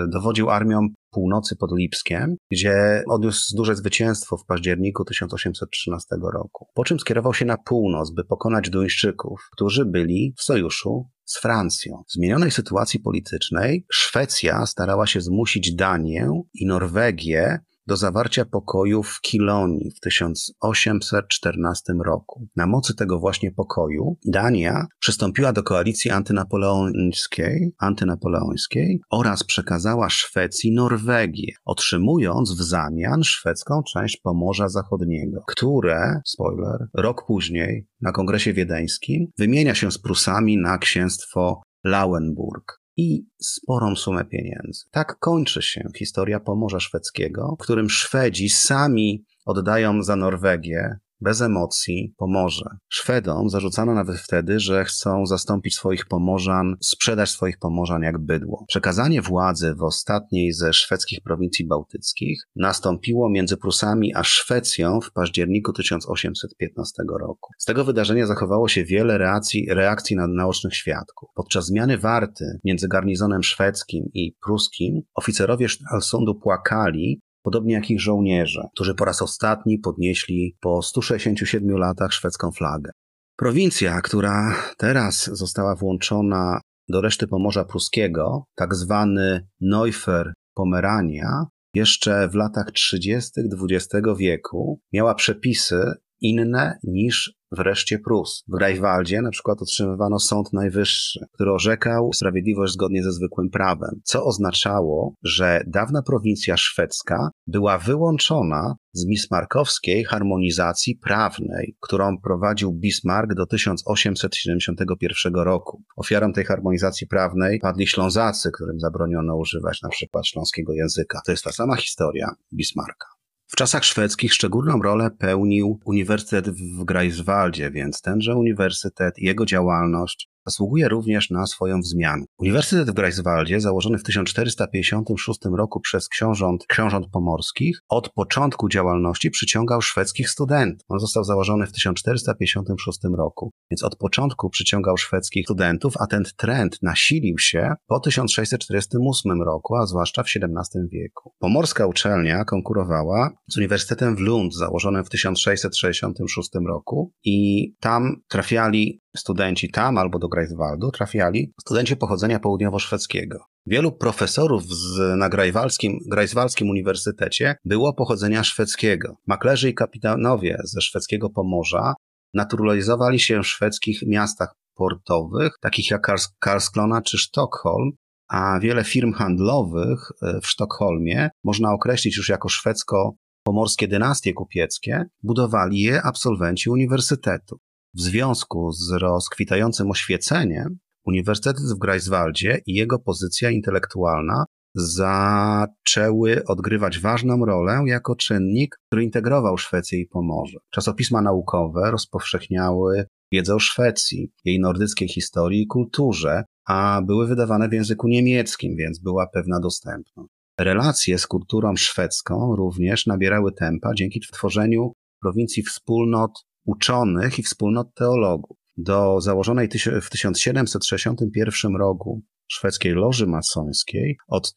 dowodził 0.07 0.49
armią 0.49 0.87
północy 1.11 1.55
pod 1.55 1.71
Lipskiem, 1.77 2.35
gdzie 2.51 3.03
odniósł 3.09 3.55
duże 3.55 3.75
zwycięstwo 3.75 4.37
w 4.37 4.45
październiku 4.45 5.05
1813 5.05 6.15
roku. 6.33 6.67
Po 6.73 6.83
czym 6.83 6.99
skierował 6.99 7.33
się 7.33 7.45
na 7.45 7.57
północ, 7.57 8.11
by 8.11 8.23
pokonać 8.23 8.69
Duńczyków, 8.69 9.49
którzy 9.51 9.85
byli 9.85 10.33
w 10.37 10.43
sojuszu 10.43 11.09
z 11.25 11.39
Francją. 11.39 12.03
W 12.07 12.13
zmienionej 12.13 12.51
sytuacji 12.51 12.99
politycznej 12.99 13.85
Szwecja 13.91 14.65
starała 14.65 15.07
się 15.07 15.21
zmusić 15.21 15.75
Danię 15.75 16.41
i 16.53 16.65
Norwegię 16.65 17.59
do 17.87 17.95
zawarcia 17.95 18.45
pokoju 18.45 19.03
w 19.03 19.21
Kilonii 19.21 19.91
w 19.97 19.99
1814 19.99 21.93
roku. 22.05 22.47
Na 22.55 22.67
mocy 22.67 22.95
tego 22.95 23.19
właśnie 23.19 23.51
pokoju 23.51 24.17
Dania 24.25 24.87
przystąpiła 24.99 25.53
do 25.53 25.63
koalicji 25.63 26.11
antynapoleońskiej, 26.11 27.73
antynapoleońskiej 27.79 29.01
oraz 29.09 29.43
przekazała 29.43 30.09
Szwecji 30.09 30.73
Norwegię, 30.73 31.53
otrzymując 31.65 32.51
w 32.51 32.61
zamian 32.61 33.23
szwedzką 33.23 33.81
część 33.93 34.17
Pomorza 34.17 34.69
Zachodniego, 34.69 35.43
które, 35.47 36.21
spoiler, 36.25 36.87
rok 36.93 37.25
później 37.27 37.87
na 38.01 38.11
kongresie 38.11 38.53
wiedeńskim 38.53 39.27
wymienia 39.37 39.75
się 39.75 39.91
z 39.91 39.97
Prusami 39.97 40.57
na 40.57 40.77
księstwo 40.77 41.61
Lauenburg 41.83 42.80
i 42.97 43.25
sporą 43.41 43.95
sumę 43.95 44.25
pieniędzy. 44.25 44.85
Tak 44.91 45.19
kończy 45.19 45.61
się 45.61 45.83
historia 45.97 46.39
Pomorza 46.39 46.79
Szwedzkiego, 46.79 47.55
w 47.59 47.63
którym 47.63 47.89
Szwedzi 47.89 48.49
sami 48.49 49.25
oddają 49.45 50.03
za 50.03 50.15
Norwegię 50.15 50.99
bez 51.21 51.41
emocji 51.41 52.13
Pomorze. 52.17 52.65
Szwedom 52.89 53.49
zarzucano 53.49 53.93
nawet 53.93 54.17
wtedy, 54.17 54.59
że 54.59 54.85
chcą 54.85 55.25
zastąpić 55.25 55.75
swoich 55.75 56.05
Pomorzan, 56.05 56.75
sprzedać 56.81 57.29
swoich 57.29 57.57
Pomorzan 57.59 58.01
jak 58.01 58.17
bydło. 58.17 58.65
Przekazanie 58.67 59.21
władzy 59.21 59.75
w 59.75 59.83
ostatniej 59.83 60.53
ze 60.53 60.73
szwedzkich 60.73 61.19
prowincji 61.23 61.67
bałtyckich 61.67 62.43
nastąpiło 62.55 63.29
między 63.29 63.57
Prusami 63.57 64.15
a 64.15 64.23
Szwecją 64.23 65.01
w 65.01 65.11
październiku 65.11 65.73
1815 65.73 67.03
roku. 67.19 67.51
Z 67.57 67.65
tego 67.65 67.85
wydarzenia 67.85 68.27
zachowało 68.27 68.67
się 68.67 68.83
wiele 68.83 69.17
reakcji, 69.17 69.67
reakcji 69.69 70.15
na 70.15 70.27
naocznych 70.27 70.75
świadków. 70.75 71.29
Podczas 71.35 71.65
zmiany 71.65 71.97
warty 71.97 72.59
między 72.63 72.87
garnizonem 72.87 73.43
szwedzkim 73.43 74.03
i 74.13 74.35
pruskim 74.45 75.01
oficerowie 75.15 75.69
Stralsundu 75.69 76.35
płakali, 76.35 77.21
podobnie 77.41 77.73
jak 77.73 77.89
ich 77.89 78.01
żołnierze, 78.01 78.67
którzy 78.75 78.95
po 78.95 79.05
raz 79.05 79.21
ostatni 79.21 79.79
podnieśli 79.79 80.57
po 80.61 80.81
167 80.81 81.77
latach 81.77 82.13
szwedzką 82.13 82.51
flagę. 82.51 82.91
Prowincja, 83.37 84.01
która 84.01 84.55
teraz 84.77 85.29
została 85.33 85.75
włączona 85.75 86.61
do 86.89 87.01
reszty 87.01 87.27
Pomorza 87.27 87.65
Pruskiego, 87.65 88.45
tak 88.55 88.75
zwany 88.75 89.47
Neufer 89.61 90.33
Pomerania, 90.53 91.45
jeszcze 91.73 92.29
w 92.29 92.35
latach 92.35 92.71
30. 92.71 93.31
XX 93.71 94.07
wieku 94.17 94.79
miała 94.93 95.15
przepisy 95.15 95.93
inne 96.21 96.79
niż 96.83 97.33
wreszcie 97.51 97.99
Prus. 97.99 98.43
W 98.47 98.57
Greifwaldzie 98.57 99.21
na 99.21 99.29
przykład 99.29 99.61
otrzymywano 99.61 100.19
Sąd 100.19 100.53
Najwyższy, 100.53 101.25
który 101.33 101.51
orzekał 101.51 102.13
sprawiedliwość 102.13 102.73
zgodnie 102.73 103.03
ze 103.03 103.11
zwykłym 103.11 103.49
prawem, 103.49 104.01
co 104.03 104.25
oznaczało, 104.25 105.13
że 105.23 105.63
dawna 105.67 106.01
prowincja 106.01 106.57
szwedzka 106.57 107.29
była 107.47 107.77
wyłączona 107.77 108.75
z 108.93 109.05
bismarckowskiej 109.05 110.03
harmonizacji 110.03 110.95
prawnej, 110.95 111.75
którą 111.79 112.17
prowadził 112.17 112.73
Bismarck 112.73 113.33
do 113.33 113.45
1871 113.45 115.35
roku. 115.35 115.83
Ofiarą 115.95 116.33
tej 116.33 116.45
harmonizacji 116.45 117.07
prawnej 117.07 117.59
padli 117.59 117.87
Ślązacy, 117.87 118.51
którym 118.51 118.79
zabroniono 118.79 119.37
używać 119.37 119.81
na 119.81 119.89
przykład 119.89 120.27
śląskiego 120.27 120.73
języka. 120.73 121.21
To 121.25 121.31
jest 121.31 121.43
ta 121.43 121.51
sama 121.51 121.75
historia 121.75 122.35
Bismarcka. 122.53 123.20
W 123.51 123.55
czasach 123.55 123.85
szwedzkich 123.85 124.33
szczególną 124.33 124.81
rolę 124.81 125.11
pełnił 125.11 125.79
Uniwersytet 125.85 126.49
w 126.49 126.83
Greifswaldzie, 126.83 127.71
więc 127.71 128.01
tenże 128.01 128.35
uniwersytet 128.35 129.17
jego 129.17 129.45
działalność 129.45 130.29
zasługuje 130.45 130.87
również 130.87 131.29
na 131.29 131.45
swoją 131.45 131.79
wzmiankę. 131.79 132.25
Uniwersytet 132.39 132.89
w 132.89 132.93
Greifswaldzie, 132.93 133.61
założony 133.61 133.97
w 133.97 134.03
1456 134.03 135.39
roku 135.57 135.79
przez 135.79 136.09
książąt, 136.09 136.65
książąt 136.67 137.07
pomorskich, 137.11 137.79
od 137.89 138.09
początku 138.09 138.69
działalności 138.69 139.31
przyciągał 139.31 139.81
szwedzkich 139.81 140.29
studentów. 140.29 140.85
On 140.89 140.99
został 140.99 141.23
założony 141.23 141.67
w 141.67 141.71
1456 141.71 142.99
roku, 143.17 143.51
więc 143.71 143.83
od 143.83 143.95
początku 143.95 144.49
przyciągał 144.49 144.97
szwedzkich 144.97 145.45
studentów, 145.45 145.93
a 145.99 146.07
ten 146.07 146.23
trend 146.37 146.77
nasilił 146.81 147.37
się 147.37 147.73
po 147.87 147.99
1648 147.99 149.41
roku, 149.41 149.75
a 149.75 149.85
zwłaszcza 149.85 150.23
w 150.23 150.25
XVII 150.25 150.89
wieku. 150.91 151.33
Pomorska 151.39 151.87
uczelnia 151.87 152.45
konkurowała 152.45 153.29
z 153.47 153.57
Uniwersytetem 153.57 154.15
w 154.15 154.19
Lund, 154.19 154.55
założonym 154.55 155.03
w 155.03 155.09
1666 155.09 156.49
roku 156.67 157.11
i 157.23 157.69
tam 157.79 158.15
trafiali 158.27 159.00
studenci 159.17 159.69
tam 159.71 159.97
albo 159.97 160.19
do 160.19 160.27
Greifswaldu 160.27 160.91
trafiali 160.91 161.53
studenci 161.61 161.95
pochodzenia 161.95 162.39
południowo-szwedzkiego. 162.39 163.37
Wielu 163.65 163.91
profesorów 163.91 164.63
z, 164.63 165.17
na 165.17 165.29
Grajwalskim, 165.29 166.69
Uniwersytecie 166.69 167.55
było 167.65 167.93
pochodzenia 167.93 168.43
szwedzkiego. 168.43 169.15
Maklerzy 169.27 169.69
i 169.69 169.73
kapitanowie 169.73 170.57
ze 170.63 170.81
szwedzkiego 170.81 171.29
Pomorza 171.29 171.93
naturalizowali 172.33 173.19
się 173.19 173.41
w 173.43 173.47
szwedzkich 173.47 174.01
miastach 174.07 174.53
portowych, 174.75 175.53
takich 175.61 175.91
jak 175.91 176.07
Karlskrona 176.39 177.01
czy 177.01 177.17
Sztokholm, 177.17 177.91
a 178.29 178.59
wiele 178.59 178.83
firm 178.83 179.13
handlowych 179.13 179.99
e, 180.21 180.39
w 180.41 180.47
Sztokholmie 180.47 181.29
można 181.43 181.73
określić 181.73 182.17
już 182.17 182.29
jako 182.29 182.49
szwedzko-pomorskie 182.49 183.87
dynastie 183.87 184.33
kupieckie, 184.33 185.05
budowali 185.23 185.79
je 185.79 186.01
absolwenci 186.01 186.69
uniwersytetu. 186.69 187.59
W 187.95 188.01
związku 188.01 188.71
z 188.71 188.91
rozkwitającym 188.91 189.91
oświeceniem, 189.91 190.77
Uniwersytet 191.05 191.57
w 191.57 191.79
Greifswaldzie 191.79 192.61
i 192.65 192.73
jego 192.73 192.99
pozycja 192.99 193.49
intelektualna 193.49 194.45
zaczęły 194.75 196.43
odgrywać 196.45 196.99
ważną 196.99 197.45
rolę 197.45 197.83
jako 197.85 198.15
czynnik, 198.15 198.75
który 198.87 199.03
integrował 199.03 199.57
Szwecję 199.57 199.99
i 199.99 200.07
Pomorze. 200.07 200.57
Czasopisma 200.73 201.21
naukowe 201.21 201.91
rozpowszechniały 201.91 203.05
wiedzę 203.31 203.55
o 203.55 203.59
Szwecji, 203.59 204.31
jej 204.45 204.59
nordyckiej 204.59 205.07
historii 205.07 205.61
i 205.61 205.67
kulturze, 205.67 206.43
a 206.67 207.01
były 207.05 207.27
wydawane 207.27 207.69
w 207.69 207.73
języku 207.73 208.07
niemieckim, 208.07 208.75
więc 208.75 208.99
była 208.99 209.27
pewna 209.27 209.59
dostępność. 209.59 210.29
Relacje 210.59 211.17
z 211.17 211.27
kulturą 211.27 211.75
szwedzką 211.75 212.55
również 212.55 213.05
nabierały 213.05 213.51
tempa 213.51 213.93
dzięki 213.93 214.19
tworzeniu 214.33 214.93
prowincji 215.21 215.63
wspólnot 215.63 216.31
uczonych 216.65 217.39
i 217.39 217.43
wspólnot 217.43 217.93
teologów. 217.95 218.57
Do 218.77 219.21
założonej 219.21 219.69
w 220.01 220.09
1761 220.09 221.75
roku 221.75 222.21
szwedzkiej 222.51 222.93
loży 222.93 223.27
masońskiej 223.27 224.17
od 224.27 224.53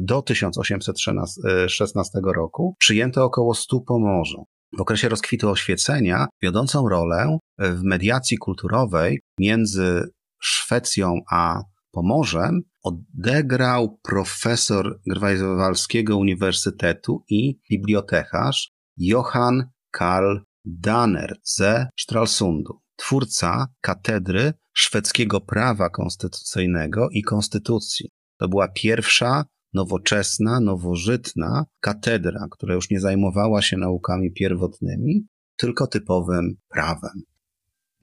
do 0.00 0.22
1816 0.22 2.18
roku 2.34 2.76
przyjęto 2.78 3.24
około 3.24 3.54
100 3.54 3.80
pomorzów. 3.80 4.46
W 4.78 4.80
okresie 4.80 5.08
rozkwitu 5.08 5.50
oświecenia 5.50 6.26
wiodącą 6.42 6.88
rolę 6.88 7.38
w 7.58 7.82
mediacji 7.82 8.38
kulturowej 8.38 9.20
między 9.38 10.02
Szwecją 10.40 11.20
a 11.30 11.62
Pomorzem 11.90 12.60
odegrał 12.82 13.98
profesor 14.02 15.00
Grwajwalskiego 15.06 16.16
Uniwersytetu 16.16 17.24
i 17.28 17.58
bibliotekarz 17.70 18.70
Johann 18.96 19.64
Karl 19.90 20.36
Danner 20.70 21.36
ze 21.42 21.88
Stralsundu, 22.00 22.80
twórca 22.96 23.66
katedry 23.80 24.52
szwedzkiego 24.72 25.40
prawa 25.40 25.90
konstytucyjnego 25.90 27.08
i 27.10 27.22
konstytucji. 27.22 28.10
To 28.38 28.48
była 28.48 28.68
pierwsza 28.68 29.44
nowoczesna, 29.72 30.60
nowożytna 30.60 31.64
katedra, 31.80 32.46
która 32.50 32.74
już 32.74 32.90
nie 32.90 33.00
zajmowała 33.00 33.62
się 33.62 33.76
naukami 33.76 34.32
pierwotnymi, 34.32 35.26
tylko 35.56 35.86
typowym 35.86 36.54
prawem. 36.68 37.22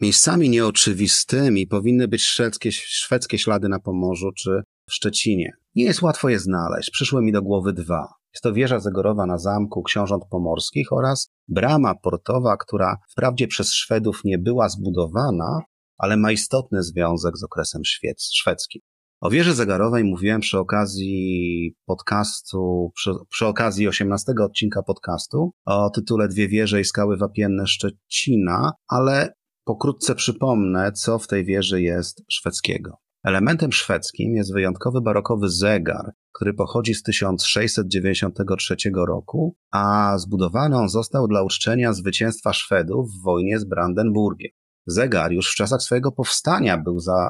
Miejscami 0.02 0.50
nieoczywistymi 0.50 1.68
powinny 1.68 2.08
być 2.08 2.24
szwedzkie, 2.24 2.72
szwedzkie 2.72 3.38
ślady 3.38 3.70
na 3.70 3.80
Pomorzu 3.80 4.32
czy 4.32 4.64
w 4.90 4.94
Szczecinie. 4.94 5.52
Nie 5.76 5.84
jest 5.84 6.02
łatwo 6.02 6.30
je 6.30 6.40
znaleźć. 6.40 6.90
Przyszły 6.92 7.22
mi 7.22 7.32
do 7.32 7.42
głowy 7.42 7.74
dwa. 7.74 8.08
Jest 8.36 8.44
to 8.44 8.54
wieża 8.54 8.80
zegorowa 8.80 9.26
na 9.26 9.38
zamku 9.38 9.84
książąt 9.84 10.24
pomorskich 10.30 10.94
oraz 10.94 11.32
brama 11.48 11.96
portowa, 11.96 12.58
która 12.58 12.98
wprawdzie 13.12 13.48
przez 13.48 13.74
Szwedów 13.74 14.22
nie 14.26 14.38
była 14.38 14.70
zbudowana, 14.70 15.60
ale 15.98 16.18
ma 16.18 16.32
istotny 16.32 16.84
związek 16.84 17.38
z 17.38 17.44
okresem 17.44 17.82
szwedzkim. 18.34 18.82
O 19.22 19.30
wieży 19.30 19.54
zegarowej 19.54 20.04
mówiłem 20.04 20.42
przy 20.42 20.60
okazji 20.60 21.76
podcastu, 21.86 22.92
przy, 22.96 23.12
przy, 23.30 23.46
okazji 23.46 23.88
18 23.88 24.34
odcinka 24.44 24.84
podcastu 24.84 25.52
o 25.66 25.90
tytule 25.90 26.28
Dwie 26.28 26.48
wieże 26.48 26.82
i 26.82 26.86
skały 26.86 27.18
wapienne 27.18 27.68
Szczecina, 27.68 28.72
ale 28.88 29.34
pokrótce 29.66 30.16
przypomnę, 30.16 30.92
co 30.92 31.20
w 31.20 31.28
tej 31.28 31.46
wieży 31.46 31.82
jest 31.82 32.24
szwedzkiego. 32.30 32.98
Elementem 33.24 33.72
szwedzkim 33.72 34.36
jest 34.36 34.54
wyjątkowy 34.54 35.02
barokowy 35.02 35.50
zegar, 35.50 36.12
który 36.36 36.54
pochodzi 36.54 36.94
z 36.94 37.04
1693 37.04 38.76
roku, 39.08 39.56
a 39.72 40.14
zbudowany 40.18 40.78
on 40.78 40.90
został 40.90 41.28
dla 41.28 41.44
uczczenia 41.44 41.94
zwycięstwa 41.94 42.54
Szwedów 42.54 43.10
w 43.12 43.24
wojnie 43.24 43.60
z 43.60 43.66
Brandenburgiem. 43.66 44.52
Zegar 44.86 45.32
już 45.32 45.52
w 45.52 45.56
czasach 45.56 45.82
swojego 45.82 46.12
powstania 46.12 46.78
był, 46.78 47.00
za, 47.00 47.30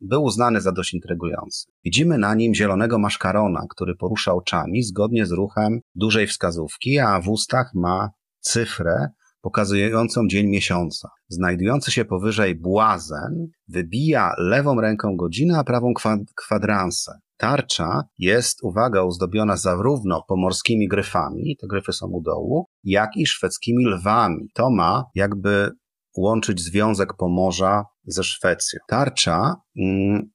był 0.00 0.24
uznany 0.24 0.60
za 0.60 0.72
dość 0.72 0.94
intrygujący. 0.94 1.66
Widzimy 1.84 2.18
na 2.18 2.34
nim 2.34 2.54
zielonego 2.54 2.98
maszkarona, 2.98 3.66
który 3.70 3.96
porusza 3.96 4.34
oczami 4.34 4.82
zgodnie 4.82 5.26
z 5.26 5.30
ruchem 5.30 5.80
dużej 5.94 6.26
wskazówki, 6.26 6.98
a 6.98 7.20
w 7.20 7.28
ustach 7.28 7.70
ma 7.74 8.10
cyfrę 8.40 9.08
pokazującą 9.40 10.28
dzień 10.28 10.46
miesiąca. 10.46 11.08
Znajdujący 11.28 11.90
się 11.90 12.04
powyżej 12.04 12.54
błazen 12.54 13.46
wybija 13.68 14.32
lewą 14.38 14.80
ręką 14.80 15.16
godzinę, 15.16 15.58
a 15.58 15.64
prawą 15.64 15.92
kwadransę. 16.36 17.12
Tarcza 17.42 18.02
jest, 18.18 18.58
uwaga, 18.62 19.04
uzdobiona 19.04 19.56
zarówno 19.56 20.22
pomorskimi 20.28 20.88
gryfami, 20.88 21.56
te 21.60 21.66
gryfy 21.66 21.92
są 21.92 22.06
u 22.06 22.22
dołu, 22.22 22.66
jak 22.84 23.16
i 23.16 23.26
szwedzkimi 23.26 23.86
lwami. 23.86 24.48
To 24.54 24.70
ma 24.70 25.04
jakby 25.14 25.70
łączyć 26.16 26.60
związek 26.60 27.14
Pomorza 27.18 27.84
ze 28.04 28.24
Szwecją. 28.24 28.80
Tarcza, 28.88 29.56
mm, 29.76 30.30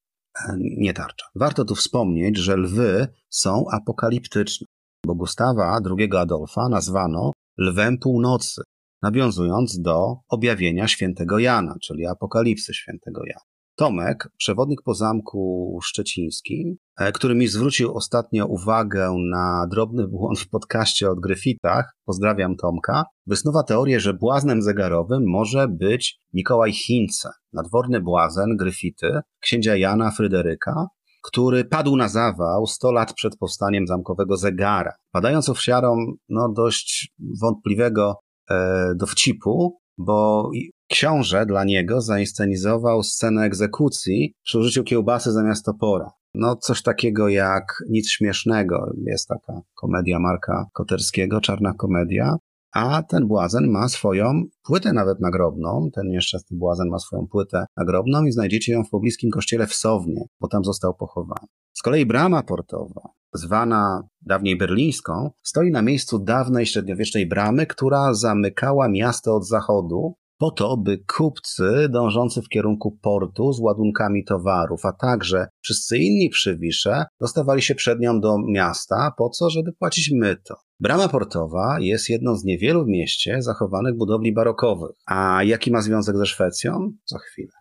nie 0.58 0.93
tarcza. 0.93 1.26
Warto 1.36 1.65
tu 1.65 1.76
wspomnieć, 1.76 2.38
że 2.38 2.58
lwy 2.58 3.08
są 3.30 3.65
apokaliptyczne, 3.72 4.67
bo 5.06 5.15
Gustawa 5.15 5.80
II 5.98 6.10
Adolfa 6.17 6.70
nazwano 6.70 7.32
lwem 7.58 7.98
północy 7.98 8.62
nawiązując 9.02 9.82
do 9.82 10.15
objawienia 10.30 10.88
świętego 10.88 11.39
Jana, 11.39 11.76
czyli 11.82 12.06
apokalipsy 12.06 12.74
świętego 12.74 13.22
Jana. 13.26 13.57
Tomek, 13.77 14.29
przewodnik 14.37 14.81
po 14.81 14.93
zamku 14.93 15.79
szczecińskim, 15.83 16.75
e, 16.99 17.11
który 17.11 17.35
mi 17.35 17.47
zwrócił 17.47 17.93
ostatnio 17.93 18.45
uwagę 18.45 19.15
na 19.31 19.67
drobny 19.71 20.07
błąd 20.07 20.39
w 20.39 20.49
podcaście 20.49 21.09
o 21.09 21.15
Gryfitach, 21.15 21.95
pozdrawiam 22.05 22.55
Tomka, 22.55 23.03
wysnuwa 23.27 23.63
teorię, 23.63 23.99
że 23.99 24.13
błaznem 24.13 24.61
zegarowym 24.61 25.23
może 25.27 25.67
być 25.67 26.19
Mikołaj 26.33 26.73
Hince, 26.73 27.29
nadworny 27.53 28.01
błazen 28.01 28.57
Gryfity, 28.57 29.19
księcia 29.39 29.75
Jana 29.75 30.11
Fryderyka, 30.11 30.87
który 31.23 31.65
padł 31.65 31.95
na 31.95 32.07
zawał 32.07 32.67
100 32.67 32.91
lat 32.91 33.13
przed 33.13 33.37
powstaniem 33.37 33.87
zamkowego 33.87 34.37
zegara. 34.37 34.93
Padając 35.11 35.49
ofiarą 35.49 35.95
no, 36.29 36.49
dość 36.55 37.13
wątpliwego 37.41 38.15
E, 38.51 38.93
dowcipu, 38.95 39.77
bo 39.97 40.49
książę 40.89 41.45
dla 41.45 41.63
niego 41.63 42.02
zainscenizował 42.02 43.04
scenę 43.04 43.43
egzekucji 43.43 44.34
przy 44.43 44.60
użyciu 44.60 44.84
kiełbasy 44.84 45.32
zamiast 45.32 45.65
topora. 45.65 46.12
No, 46.34 46.56
coś 46.56 46.82
takiego 46.82 47.30
jak 47.30 47.84
nic 47.89 48.10
śmiesznego. 48.10 48.93
Jest 49.06 49.28
taka 49.28 49.62
komedia 49.76 50.19
Marka 50.19 50.65
Koterskiego, 50.73 51.41
czarna 51.41 51.73
komedia. 51.73 52.36
A 52.73 53.04
ten 53.04 53.28
błazen 53.28 53.71
ma 53.71 53.89
swoją 53.89 54.43
płytę 54.63 54.93
nawet 54.93 55.19
nagrobną. 55.19 55.89
Ten 55.93 56.08
nieszczęsny 56.08 56.58
błazen 56.58 56.89
ma 56.89 57.00
swoją 57.00 57.28
płytę 57.28 57.65
nagrobną 57.78 58.26
i 58.26 58.32
znajdziecie 58.32 58.73
ją 58.73 58.84
w 58.84 58.89
pobliskim 58.89 59.32
kościele 59.32 59.67
w 59.67 59.73
Sownie, 59.73 60.26
bo 60.41 60.47
tam 60.47 60.63
został 60.65 60.93
pochowany. 60.93 61.47
Z 61.73 61.82
kolei 61.82 62.06
brama 62.06 62.43
portowa 62.43 63.02
zwana 63.34 64.04
dawniej 64.21 64.58
berlińską, 64.58 65.32
stoi 65.43 65.71
na 65.71 65.82
miejscu 65.82 66.19
dawnej 66.19 66.65
średniowiecznej 66.65 67.28
bramy, 67.28 67.65
która 67.65 68.13
zamykała 68.13 68.89
miasto 68.89 69.36
od 69.36 69.47
zachodu, 69.47 70.15
po 70.38 70.52
to, 70.52 70.78
by 70.78 70.97
kupcy 71.17 71.89
dążący 71.89 72.41
w 72.41 72.50
kierunku 72.50 72.97
portu 73.02 73.54
z 73.54 73.60
ładunkami 73.60 74.26
towarów, 74.26 74.86
a 74.86 74.91
także 74.91 75.47
wszyscy 75.62 75.97
inni 75.97 76.30
przywisze, 76.30 77.06
dostawali 77.19 77.62
się 77.62 77.76
przed 77.76 78.00
nią 78.00 78.19
do 78.19 78.38
miasta 78.47 79.13
po 79.17 79.30
co, 79.30 79.50
żeby 79.50 79.73
płacić 79.73 80.12
myto. 80.12 80.56
Brama 80.80 81.08
portowa 81.08 81.78
jest 81.80 82.10
jedną 82.10 82.36
z 82.36 82.43
niewielu 82.43 82.86
w 82.86 82.88
mieście 82.88 83.41
zachowanych 83.41 83.97
budowli 83.97 84.34
barokowych. 84.34 84.95
A 85.06 85.43
jaki 85.43 85.71
ma 85.71 85.82
związek 85.82 86.17
ze 86.17 86.26
Szwecją? 86.26 86.91
Za 87.06 87.17
chwilę. 87.17 87.52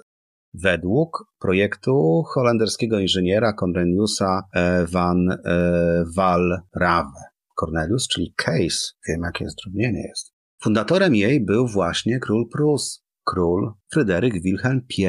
Według 0.63 1.25
projektu 1.39 2.23
holenderskiego 2.35 2.99
inżyniera 2.99 3.53
Corneliusa 3.53 4.43
e, 4.55 4.87
van 4.87 5.31
e, 5.31 6.05
Walrawe. 6.17 7.21
Cornelius, 7.61 8.09
czyli 8.09 8.35
Case. 8.37 8.93
Wiem, 9.09 9.21
jakie 9.25 9.49
zdrobnienie 9.49 10.03
jest. 10.09 10.33
Fundatorem 10.63 11.15
jej 11.15 11.45
był 11.45 11.67
właśnie 11.69 12.19
król 12.19 12.49
Prus, 12.53 13.05
król 13.25 13.73
Fryderyk 13.93 14.43
Wilhelm 14.43 14.81
I. 14.99 15.03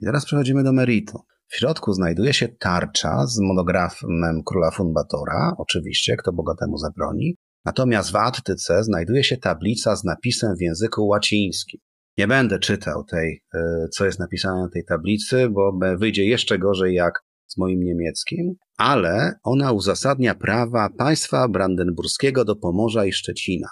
I 0.00 0.04
teraz 0.04 0.24
przechodzimy 0.24 0.64
do 0.64 0.72
meritum. 0.72 1.20
W 1.46 1.56
środku 1.56 1.92
znajduje 1.92 2.32
się 2.32 2.48
tarcza 2.48 3.26
z 3.26 3.38
monografem 3.40 4.42
króla 4.46 4.70
fundatora, 4.70 5.54
oczywiście, 5.58 6.16
kto 6.16 6.32
bogatemu 6.32 6.76
zabroni, 6.76 7.36
Natomiast 7.64 8.10
w 8.10 8.16
Attyce 8.16 8.84
znajduje 8.84 9.24
się 9.24 9.36
tablica 9.36 9.96
z 9.96 10.04
napisem 10.04 10.56
w 10.56 10.60
języku 10.60 11.06
łacińskim. 11.06 11.80
Nie 12.20 12.28
będę 12.28 12.58
czytał 12.58 13.04
tej, 13.04 13.42
e, 13.54 13.88
co 13.88 14.04
jest 14.04 14.18
napisane 14.18 14.62
na 14.62 14.68
tej 14.68 14.84
tablicy, 14.84 15.48
bo 15.50 15.78
wyjdzie 15.98 16.24
jeszcze 16.24 16.58
gorzej 16.58 16.94
jak 16.94 17.22
z 17.46 17.56
moim 17.56 17.82
niemieckim, 17.82 18.54
ale 18.78 19.34
ona 19.42 19.72
uzasadnia 19.72 20.34
prawa 20.34 20.88
państwa 20.98 21.48
brandenburskiego 21.48 22.44
do 22.44 22.56
Pomorza 22.56 23.04
i 23.04 23.12
Szczecina. 23.12 23.68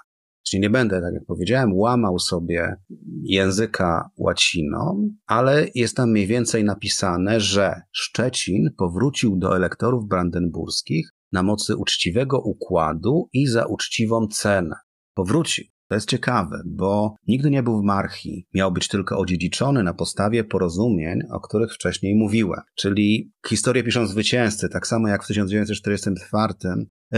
Czyli 0.47 0.61
nie 0.61 0.71
będę, 0.71 1.01
tak 1.01 1.15
jak 1.15 1.25
powiedziałem, 1.27 1.75
łamał 1.75 2.19
sobie 2.19 2.77
języka 3.23 4.11
łaciną, 4.17 5.09
ale 5.27 5.67
jest 5.75 5.97
tam 5.97 6.11
mniej 6.11 6.27
więcej 6.27 6.65
napisane, 6.65 7.41
że 7.41 7.81
Szczecin 7.93 8.71
powrócił 8.79 9.37
do 9.37 9.57
elektorów 9.57 10.09
brandenburskich 10.09 11.11
na 11.33 11.43
mocy 11.43 11.77
uczciwego 11.77 12.41
układu 12.41 13.29
i 13.33 13.47
za 13.47 13.67
uczciwą 13.67 14.27
cenę. 14.27 14.77
Powrócił. 15.15 15.78
To 15.89 15.95
jest 15.95 16.09
ciekawe, 16.09 16.63
bo 16.67 17.15
nigdy 17.27 17.51
nie 17.51 17.63
był 17.63 17.81
w 17.81 17.85
marchi. 17.85 18.47
Miał 18.55 18.73
być 18.73 18.89
tylko 18.89 19.19
odziedziczony 19.19 19.83
na 19.83 19.95
podstawie 19.95 20.45
porozumień, 20.45 21.21
o 21.31 21.41
których 21.41 21.75
wcześniej 21.75 22.15
mówiłem. 22.15 22.61
Czyli 22.75 23.33
historię 23.49 23.83
piszą 23.83 24.07
zwycięzcy, 24.07 24.69
tak 24.69 24.87
samo 24.87 25.09
jak 25.09 25.25
w 25.25 25.27
1944 25.27 26.55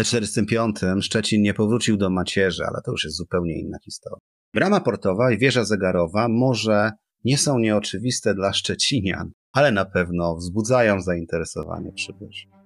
45 0.04 0.76
Szczecin 1.00 1.42
nie 1.42 1.54
powrócił 1.54 1.96
do 1.96 2.10
macierzy, 2.10 2.64
ale 2.66 2.80
to 2.84 2.90
już 2.90 3.04
jest 3.04 3.16
zupełnie 3.16 3.60
inna 3.60 3.78
historia. 3.84 4.18
Brama 4.54 4.80
portowa 4.80 5.32
i 5.32 5.38
wieża 5.38 5.64
zegarowa 5.64 6.28
może 6.28 6.90
nie 7.24 7.38
są 7.38 7.58
nieoczywiste 7.58 8.34
dla 8.34 8.52
Szczecinian, 8.52 9.30
ale 9.52 9.72
na 9.72 9.84
pewno 9.84 10.36
wzbudzają 10.36 11.00
zainteresowanie 11.00 11.92
przybyszów. 11.92 12.59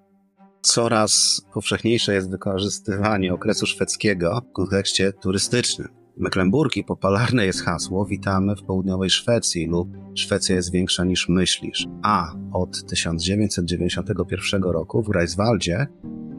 Coraz 0.64 1.42
powszechniejsze 1.54 2.14
jest 2.14 2.30
wykorzystywanie 2.30 3.34
okresu 3.34 3.66
szwedzkiego 3.66 4.42
w 4.50 4.52
kontekście 4.52 5.12
turystycznym. 5.12 5.88
Mecklenburgii 6.16 6.84
popularne 6.84 7.46
jest 7.46 7.62
hasło 7.62 8.06
Witamy 8.06 8.56
w 8.56 8.62
południowej 8.62 9.10
Szwecji 9.10 9.66
lub 9.66 9.88
Szwecja 10.14 10.54
jest 10.56 10.72
większa 10.72 11.04
niż 11.04 11.28
myślisz. 11.28 11.86
A 12.02 12.32
od 12.52 12.86
1991 12.86 14.62
roku 14.62 15.02
w 15.02 15.08
Greifswaldzie 15.08 15.86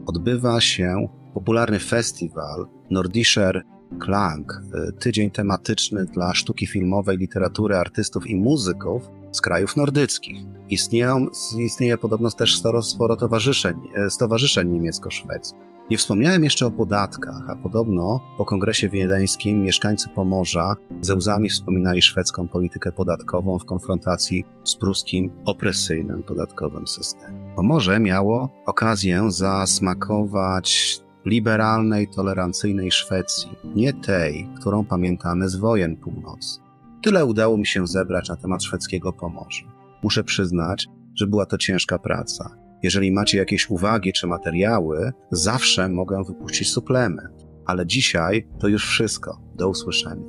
odbywa 0.06 0.60
się 0.60 1.08
popularny 1.34 1.78
festiwal 1.78 2.66
Nordischer 2.90 3.62
Klang, 4.00 4.52
y, 4.88 4.92
tydzień 4.92 5.30
tematyczny 5.30 6.04
dla 6.04 6.34
sztuki 6.34 6.66
filmowej, 6.66 7.18
literatury, 7.18 7.76
artystów 7.76 8.26
i 8.26 8.36
muzyków 8.36 9.10
z 9.36 9.40
krajów 9.40 9.76
nordyckich. 9.76 10.36
Istnieją, 10.68 11.26
istnieje 11.58 11.98
podobno 11.98 12.30
też 12.30 12.58
sporo, 12.58 12.82
sporo 12.82 13.16
towarzyszeń, 13.16 13.76
y, 14.06 14.10
stowarzyszeń 14.10 14.68
niemiecko-szwedzkich. 14.68 15.66
Nie 15.90 15.98
wspomniałem 15.98 16.44
jeszcze 16.44 16.66
o 16.66 16.70
podatkach, 16.70 17.50
a 17.50 17.56
podobno 17.56 18.20
po 18.38 18.44
kongresie 18.44 18.88
wiedeńskim 18.88 19.62
mieszkańcy 19.62 20.08
Pomorza 20.08 20.76
ze 21.00 21.14
łzami 21.14 21.48
wspominali 21.48 22.02
szwedzką 22.02 22.48
politykę 22.48 22.92
podatkową 22.92 23.58
w 23.58 23.64
konfrontacji 23.64 24.44
z 24.64 24.76
pruskim 24.76 25.30
opresyjnym 25.44 26.22
podatkowym 26.22 26.86
systemem. 26.86 27.54
Pomorze 27.56 28.00
miało 28.00 28.48
okazję 28.66 29.30
zasmakować 29.30 31.00
liberalnej, 31.24 32.08
tolerancyjnej 32.08 32.90
Szwecji, 32.90 33.50
nie 33.74 33.92
tej, 33.92 34.48
którą 34.60 34.84
pamiętamy 34.84 35.48
z 35.48 35.56
wojen 35.56 35.96
północnych. 35.96 36.65
Tyle 37.06 37.24
udało 37.24 37.56
mi 37.56 37.66
się 37.66 37.86
zebrać 37.86 38.28
na 38.28 38.36
temat 38.36 38.64
szwedzkiego 38.64 39.12
Pomorza. 39.12 39.66
Muszę 40.02 40.24
przyznać, 40.24 40.86
że 41.14 41.26
była 41.26 41.46
to 41.46 41.58
ciężka 41.58 41.98
praca. 41.98 42.56
Jeżeli 42.82 43.12
macie 43.12 43.38
jakieś 43.38 43.70
uwagi 43.70 44.12
czy 44.12 44.26
materiały, 44.26 45.12
zawsze 45.30 45.88
mogę 45.88 46.24
wypuścić 46.24 46.70
suplement. 46.70 47.46
Ale 47.66 47.86
dzisiaj 47.86 48.48
to 48.60 48.68
już 48.68 48.86
wszystko. 48.86 49.40
Do 49.54 49.68
usłyszenia. 49.68 50.26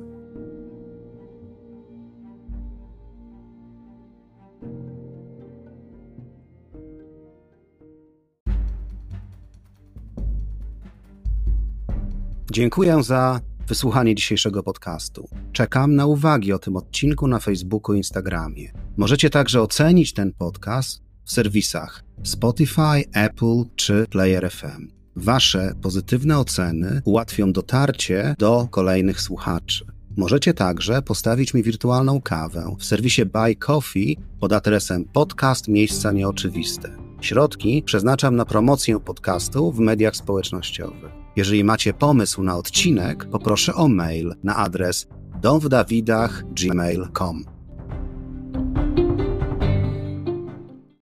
Dziękuję 12.52 13.02
za 13.02 13.40
wysłuchanie 13.68 14.14
dzisiejszego 14.14 14.62
podcastu. 14.62 15.28
Czekam 15.52 15.94
na 15.94 16.06
uwagi 16.06 16.52
o 16.52 16.58
tym 16.58 16.76
odcinku 16.76 17.28
na 17.28 17.38
Facebooku 17.38 17.94
i 17.94 17.98
Instagramie. 17.98 18.72
Możecie 18.96 19.30
także 19.30 19.62
ocenić 19.62 20.12
ten 20.12 20.32
podcast 20.32 21.02
w 21.24 21.32
serwisach 21.32 22.04
Spotify, 22.22 23.04
Apple 23.12 23.64
czy 23.76 24.06
Player 24.10 24.50
FM. 24.50 24.88
Wasze 25.16 25.72
pozytywne 25.82 26.38
oceny 26.38 27.02
ułatwią 27.04 27.52
dotarcie 27.52 28.34
do 28.38 28.68
kolejnych 28.70 29.20
słuchaczy. 29.20 29.84
Możecie 30.16 30.54
także 30.54 31.02
postawić 31.02 31.54
mi 31.54 31.62
wirtualną 31.62 32.20
kawę 32.20 32.76
w 32.78 32.84
serwisie 32.84 33.26
Buy 33.26 33.56
Coffee 33.56 34.16
pod 34.40 34.52
adresem 34.52 35.04
podcast 35.04 35.68
Miejsca 35.68 36.12
Nieoczywiste. 36.12 36.96
Środki 37.20 37.82
przeznaczam 37.82 38.36
na 38.36 38.44
promocję 38.44 39.00
podcastu 39.00 39.72
w 39.72 39.78
mediach 39.78 40.16
społecznościowych. 40.16 41.27
Jeżeli 41.38 41.64
macie 41.64 41.94
pomysł 41.94 42.42
na 42.42 42.56
odcinek, 42.56 43.30
poproszę 43.30 43.74
o 43.74 43.88
mail 43.88 44.34
na 44.44 44.56
adres 44.56 45.06
domwdawidach.gmail.com. 45.40 47.57